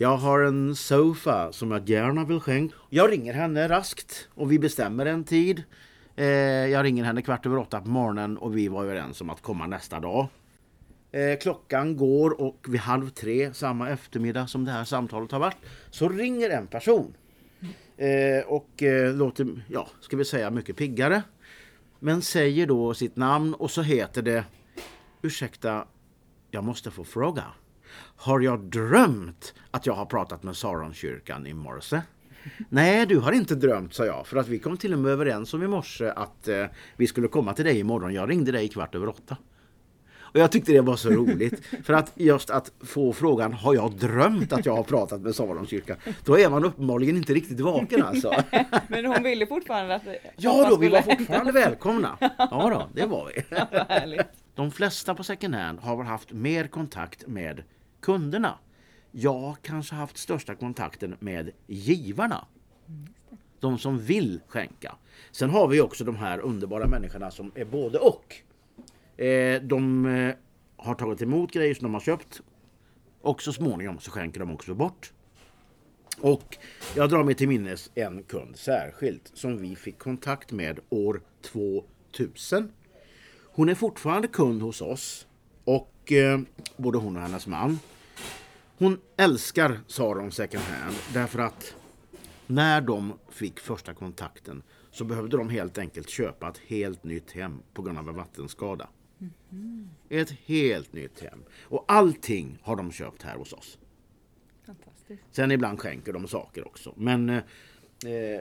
jag 0.00 0.16
har 0.16 0.40
en 0.40 0.76
sofa 0.76 1.52
som 1.52 1.70
jag 1.70 1.88
gärna 1.88 2.24
vill 2.24 2.40
skänka. 2.40 2.74
Jag 2.90 3.10
ringer 3.12 3.32
henne 3.34 3.68
raskt 3.68 4.28
och 4.34 4.52
vi 4.52 4.58
bestämmer 4.58 5.06
en 5.06 5.24
tid. 5.24 5.62
Eh, 6.16 6.26
Jag 6.26 6.84
ringer 6.84 7.04
henne 7.04 7.22
kvart 7.22 7.46
över 7.46 7.58
åtta 7.58 7.80
på 7.80 7.88
morgonen 7.88 8.36
och 8.38 8.56
vi 8.56 8.68
var 8.68 8.84
överens 8.84 9.20
om 9.20 9.30
att 9.30 9.42
komma 9.42 9.66
nästa 9.66 10.00
dag. 10.00 10.26
Eh, 11.12 11.38
klockan 11.38 11.96
går 11.96 12.40
och 12.40 12.66
vid 12.68 12.80
halv 12.80 13.10
tre 13.10 13.54
samma 13.54 13.88
eftermiddag 13.90 14.46
som 14.46 14.64
det 14.64 14.70
här 14.72 14.84
samtalet 14.84 15.32
har 15.32 15.38
varit 15.38 15.56
så 15.90 16.08
ringer 16.08 16.50
en 16.50 16.66
person. 16.66 17.14
Eh, 17.96 18.46
och 18.46 18.82
eh, 18.82 19.14
låter, 19.14 19.64
ja, 19.68 19.88
ska 20.00 20.16
vi 20.16 20.24
säga 20.24 20.50
mycket 20.50 20.76
piggare. 20.76 21.22
Men 21.98 22.22
säger 22.22 22.66
då 22.66 22.94
sitt 22.94 23.16
namn 23.16 23.54
och 23.54 23.70
så 23.70 23.82
heter 23.82 24.22
det 24.22 24.44
Ursäkta, 25.22 25.84
jag 26.50 26.64
måste 26.64 26.90
få 26.90 27.04
fråga. 27.04 27.44
Har 28.16 28.40
jag 28.40 28.60
drömt 28.60 29.54
att 29.70 29.86
jag 29.86 29.94
har 29.94 30.06
pratat 30.06 30.42
med 30.42 30.56
Saronkyrkan 30.56 31.46
i 31.46 31.54
morse? 31.54 32.00
Nej, 32.68 33.06
du 33.06 33.18
har 33.18 33.32
inte 33.32 33.54
drömt, 33.54 33.94
sa 33.94 34.04
jag. 34.06 34.26
För 34.26 34.36
att 34.36 34.48
vi 34.48 34.58
kom 34.58 34.76
till 34.76 34.92
och 34.92 34.98
med 34.98 35.12
överens 35.12 35.54
om 35.54 35.62
i 35.62 35.66
morse 35.66 36.08
att 36.16 36.48
eh, 36.48 36.64
vi 36.96 37.06
skulle 37.06 37.28
komma 37.28 37.52
till 37.54 37.64
dig 37.64 37.78
imorgon. 37.78 38.14
Jag 38.14 38.30
ringde 38.30 38.52
dig 38.52 38.68
kvart 38.68 38.94
över 38.94 39.08
åtta. 39.08 39.36
Och 40.32 40.40
jag 40.40 40.52
tyckte 40.52 40.72
det 40.72 40.80
var 40.80 40.96
så 40.96 41.10
roligt. 41.10 41.62
För 41.84 41.92
att 41.92 42.12
just 42.14 42.50
att 42.50 42.72
få 42.80 43.12
frågan, 43.12 43.52
har 43.52 43.74
jag 43.74 43.92
drömt 43.92 44.52
att 44.52 44.66
jag 44.66 44.76
har 44.76 44.82
pratat 44.82 45.20
med 45.20 45.34
Saronkyrkan? 45.34 45.96
Då 46.24 46.38
är 46.38 46.50
man 46.50 46.64
uppenbarligen 46.64 47.16
inte 47.16 47.34
riktigt 47.34 47.60
vaken 47.60 48.02
alltså. 48.02 48.34
Men 48.88 49.06
hon 49.06 49.22
ville 49.22 49.46
fortfarande 49.46 49.94
att 49.94 50.02
Ja 50.36 50.66
då, 50.70 50.76
vi 50.76 50.88
var 50.88 51.02
fortfarande 51.02 51.52
välkomna. 51.52 52.18
Ja 52.38 52.70
då, 52.70 52.88
det 53.00 53.06
var 53.06 53.30
vi. 53.34 53.56
Härligt. 53.88 54.26
De 54.54 54.70
flesta 54.70 55.14
på 55.14 55.24
second 55.24 55.54
hand 55.54 55.78
har 55.80 56.04
haft 56.04 56.32
mer 56.32 56.66
kontakt 56.66 57.26
med 57.26 57.62
kunderna. 58.00 58.58
Jag 59.10 59.56
kanske 59.62 59.94
haft 59.94 60.16
största 60.16 60.54
kontakten 60.54 61.16
med 61.20 61.50
givarna. 61.66 62.46
De 63.60 63.78
som 63.78 63.98
vill 63.98 64.40
skänka. 64.48 64.94
Sen 65.30 65.50
har 65.50 65.68
vi 65.68 65.80
också 65.80 66.04
de 66.04 66.16
här 66.16 66.38
underbara 66.38 66.86
människorna 66.86 67.30
som 67.30 67.52
är 67.54 67.64
både 67.64 67.98
och. 67.98 68.36
Eh, 69.24 69.62
de 69.62 70.06
eh, 70.06 70.34
har 70.76 70.94
tagit 70.94 71.22
emot 71.22 71.52
grejer 71.52 71.74
som 71.74 71.82
de 71.82 71.94
har 71.94 72.00
köpt 72.00 72.42
och 73.20 73.42
så 73.42 73.52
småningom 73.52 73.98
så 73.98 74.10
skänker 74.10 74.40
de 74.40 74.50
också 74.50 74.74
bort. 74.74 75.12
Och 76.20 76.58
jag 76.96 77.10
drar 77.10 77.24
mig 77.24 77.34
till 77.34 77.48
minnes 77.48 77.90
en 77.94 78.22
kund 78.22 78.56
särskilt 78.56 79.30
som 79.34 79.58
vi 79.58 79.76
fick 79.76 79.98
kontakt 79.98 80.52
med 80.52 80.80
år 80.88 81.22
2000. 81.42 82.72
Hon 83.52 83.68
är 83.68 83.74
fortfarande 83.74 84.28
kund 84.28 84.62
hos 84.62 84.80
oss 84.80 85.26
och 85.70 86.12
eh, 86.12 86.40
både 86.76 86.98
hon 86.98 87.16
och 87.16 87.22
hennes 87.22 87.46
man. 87.46 87.78
Hon 88.78 89.00
älskar 89.16 89.80
Saron 89.86 90.32
Second 90.32 90.62
Hand 90.62 90.96
därför 91.14 91.38
att 91.38 91.74
när 92.46 92.80
de 92.80 93.12
fick 93.28 93.60
första 93.60 93.94
kontakten 93.94 94.62
så 94.90 95.04
behövde 95.04 95.36
de 95.36 95.48
helt 95.48 95.78
enkelt 95.78 96.08
köpa 96.08 96.48
ett 96.48 96.58
helt 96.58 97.04
nytt 97.04 97.32
hem 97.32 97.62
på 97.74 97.82
grund 97.82 97.98
av 97.98 98.08
en 98.08 98.14
vattenskada. 98.14 98.88
Ett 100.08 100.30
helt 100.30 100.92
nytt 100.92 101.20
hem. 101.20 101.44
Och 101.62 101.84
allting 101.88 102.58
har 102.62 102.76
de 102.76 102.92
köpt 102.92 103.22
här 103.22 103.36
hos 103.36 103.52
oss. 103.52 103.78
Fantastiskt. 104.66 105.22
Sen 105.30 105.50
ibland 105.50 105.80
skänker 105.80 106.12
de 106.12 106.28
saker 106.28 106.66
också. 106.66 106.94
Men 106.96 107.28
eh, 107.28 107.42
eh, 108.06 108.40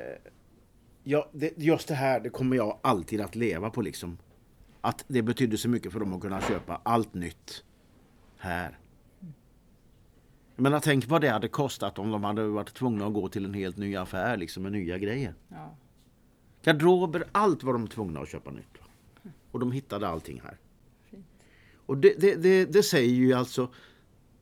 ja, 1.03 1.29
det, 1.33 1.57
just 1.57 1.87
det 1.87 1.95
här 1.95 2.19
det 2.19 2.29
kommer 2.29 2.55
jag 2.55 2.79
alltid 2.81 3.21
att 3.21 3.35
leva 3.35 3.69
på. 3.69 3.81
liksom. 3.81 4.17
Att 4.81 5.05
det 5.07 5.21
betydde 5.21 5.57
så 5.57 5.69
mycket 5.69 5.91
för 5.91 5.99
dem 5.99 6.13
att 6.13 6.21
kunna 6.21 6.41
köpa 6.41 6.81
allt 6.83 7.13
nytt 7.13 7.63
här. 8.37 8.79
Men 10.55 10.81
tänk 10.81 11.07
vad 11.07 11.21
det 11.21 11.29
hade 11.29 11.47
kostat 11.47 11.99
om 11.99 12.11
de 12.11 12.23
hade 12.23 12.47
varit 12.47 12.73
tvungna 12.73 13.05
att 13.05 13.13
gå 13.13 13.29
till 13.29 13.45
en 13.45 13.53
helt 13.53 13.77
ny 13.77 13.95
affär 13.95 14.37
liksom, 14.37 14.63
med 14.63 14.71
nya 14.71 14.97
grejer. 14.97 15.33
Ja. 15.47 15.75
Garderober, 16.63 17.23
allt 17.31 17.63
var 17.63 17.73
de 17.73 17.87
tvungna 17.87 18.19
att 18.19 18.29
köpa 18.29 18.51
nytt. 18.51 18.77
Och 19.51 19.59
de 19.59 19.71
hittade 19.71 20.07
allting 20.07 20.41
här. 20.43 20.57
Och 21.85 21.97
det, 21.97 22.13
det, 22.19 22.35
det, 22.35 22.65
det 22.65 22.83
säger 22.83 23.13
ju 23.13 23.33
alltså 23.33 23.73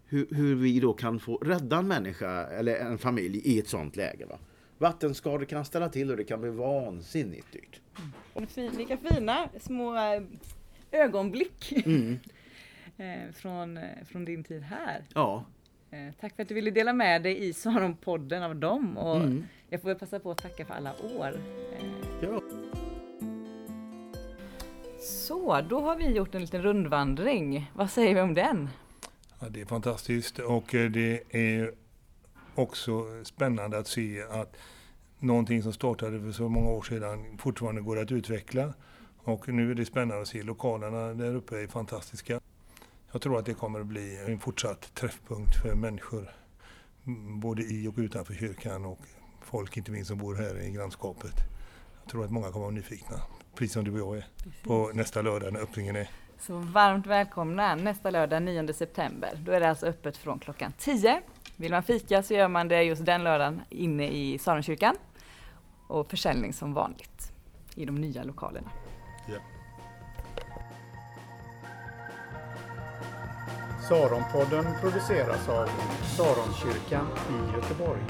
hur, 0.05 0.27
hur 0.31 0.55
vi 0.55 0.79
då 0.79 0.93
kan 0.93 1.19
få 1.19 1.37
rädda 1.37 1.77
en 1.77 1.87
människa 1.87 2.47
eller 2.47 2.75
en 2.75 2.97
familj 2.97 3.37
i 3.37 3.59
ett 3.59 3.67
sånt 3.67 3.95
läge. 3.95 4.25
Va? 4.25 4.39
Vattenskador 4.77 5.45
kan 5.45 5.65
ställa 5.65 5.89
till 5.89 6.11
och 6.11 6.17
det 6.17 6.23
kan 6.23 6.41
bli 6.41 6.49
vansinnigt 6.49 7.51
dyrt. 7.51 7.81
Och 8.33 8.49
fin- 8.49 8.71
Vilka 8.77 8.97
fina 8.97 9.49
små 9.59 9.95
eh, 9.95 10.21
ögonblick 10.91 11.73
Mm. 11.85 12.19
eh, 12.97 13.33
från, 13.33 13.77
eh, 13.77 13.83
från 14.05 14.25
din 14.25 14.43
tid 14.43 14.61
här. 14.61 15.03
Ja, 15.13 15.43
Tack 16.21 16.35
för 16.35 16.43
att 16.43 16.49
du 16.49 16.55
ville 16.55 16.71
dela 16.71 16.93
med 16.93 17.23
dig 17.23 17.47
i 17.47 17.51
Saron-podden 17.53 18.43
av 18.43 18.55
dem 18.55 18.97
och 18.97 19.15
Mm. 19.15 19.43
jag 19.69 19.81
får 19.81 19.89
väl 19.89 19.97
passa 19.99 20.19
på 20.19 20.31
att 20.31 20.37
tacka 20.37 20.65
för 20.65 20.73
alla 20.73 20.93
år. 21.03 21.33
Ja. 22.21 22.41
Så, 24.99 25.61
då 25.69 25.79
har 25.81 25.95
vi 25.95 26.05
gjort 26.05 26.35
en 26.35 26.41
liten 26.41 26.61
rundvandring. 26.61 27.71
Vad 27.75 27.89
säger 27.91 28.15
vi 28.15 28.21
om 28.21 28.33
den? 28.33 28.69
Ja, 29.39 29.49
det 29.49 29.61
är 29.61 29.65
fantastiskt 29.65 30.39
och 30.39 30.65
det 30.71 31.23
är 31.29 31.73
också 32.55 33.05
spännande 33.23 33.77
att 33.77 33.87
se 33.87 34.21
att 34.31 34.57
någonting 35.19 35.63
som 35.63 35.73
startade 35.73 36.21
för 36.21 36.31
så 36.31 36.49
många 36.49 36.69
år 36.69 36.81
sedan 36.81 37.37
fortfarande 37.37 37.81
går 37.81 37.99
att 37.99 38.11
utveckla. 38.11 38.73
Och 39.23 39.49
nu 39.49 39.71
är 39.71 39.75
det 39.75 39.85
spännande 39.85 40.21
att 40.21 40.27
se 40.27 40.43
lokalerna 40.43 41.13
där 41.13 41.35
uppe 41.35 41.63
är 41.63 41.67
fantastiska. 41.67 42.39
Jag 43.11 43.21
tror 43.21 43.39
att 43.39 43.45
det 43.45 43.53
kommer 43.53 43.79
att 43.79 43.85
bli 43.85 44.17
en 44.27 44.39
fortsatt 44.39 44.95
träffpunkt 44.95 45.55
för 45.61 45.75
människor 45.75 46.29
både 47.41 47.63
i 47.63 47.87
och 47.87 47.93
utanför 47.97 48.33
kyrkan 48.33 48.85
och 48.85 48.99
folk 49.41 49.77
inte 49.77 49.91
minst 49.91 50.07
som 50.07 50.17
bor 50.17 50.35
här 50.35 50.61
i 50.61 50.71
grannskapet. 50.71 51.33
Jag 52.03 52.11
tror 52.11 52.25
att 52.25 52.31
många 52.31 52.45
kommer 52.45 52.57
att 52.57 52.61
vara 52.61 52.71
nyfikna, 52.71 53.15
precis 53.55 53.73
som 53.73 53.83
du 53.83 53.91
och 53.91 53.99
jag 53.99 54.17
är, 54.17 54.25
på 54.63 54.91
nästa 54.93 55.21
lördag 55.21 55.53
när 55.53 55.59
öppningen 55.59 55.95
är. 55.95 56.09
Så 56.39 56.57
varmt 56.57 57.07
välkomna 57.07 57.75
nästa 57.75 58.09
lördag 58.11 58.43
9 58.43 58.73
september. 58.73 59.29
Då 59.45 59.51
är 59.51 59.59
det 59.59 59.69
alltså 59.69 59.85
öppet 59.85 60.17
från 60.17 60.39
klockan 60.39 60.71
10. 60.77 61.21
Vill 61.55 61.71
man 61.71 61.83
fika 61.83 62.23
så 62.23 62.33
gör 62.33 62.47
man 62.47 62.67
det 62.67 62.83
just 62.83 63.05
den 63.05 63.23
lördagen 63.23 63.61
inne 63.69 64.07
i 64.07 64.37
Saronkyrkan. 64.37 64.95
Och 65.87 66.09
försäljning 66.09 66.53
som 66.53 66.73
vanligt 66.73 67.31
i 67.75 67.85
de 67.85 67.95
nya 67.95 68.23
lokalerna. 68.23 68.69
Ja. 69.25 69.39
Saronpodden 73.89 74.65
produceras 74.81 75.49
av 75.49 75.69
Saronkyrkan 76.17 77.07
i 77.29 77.55
Göteborg. 77.55 78.01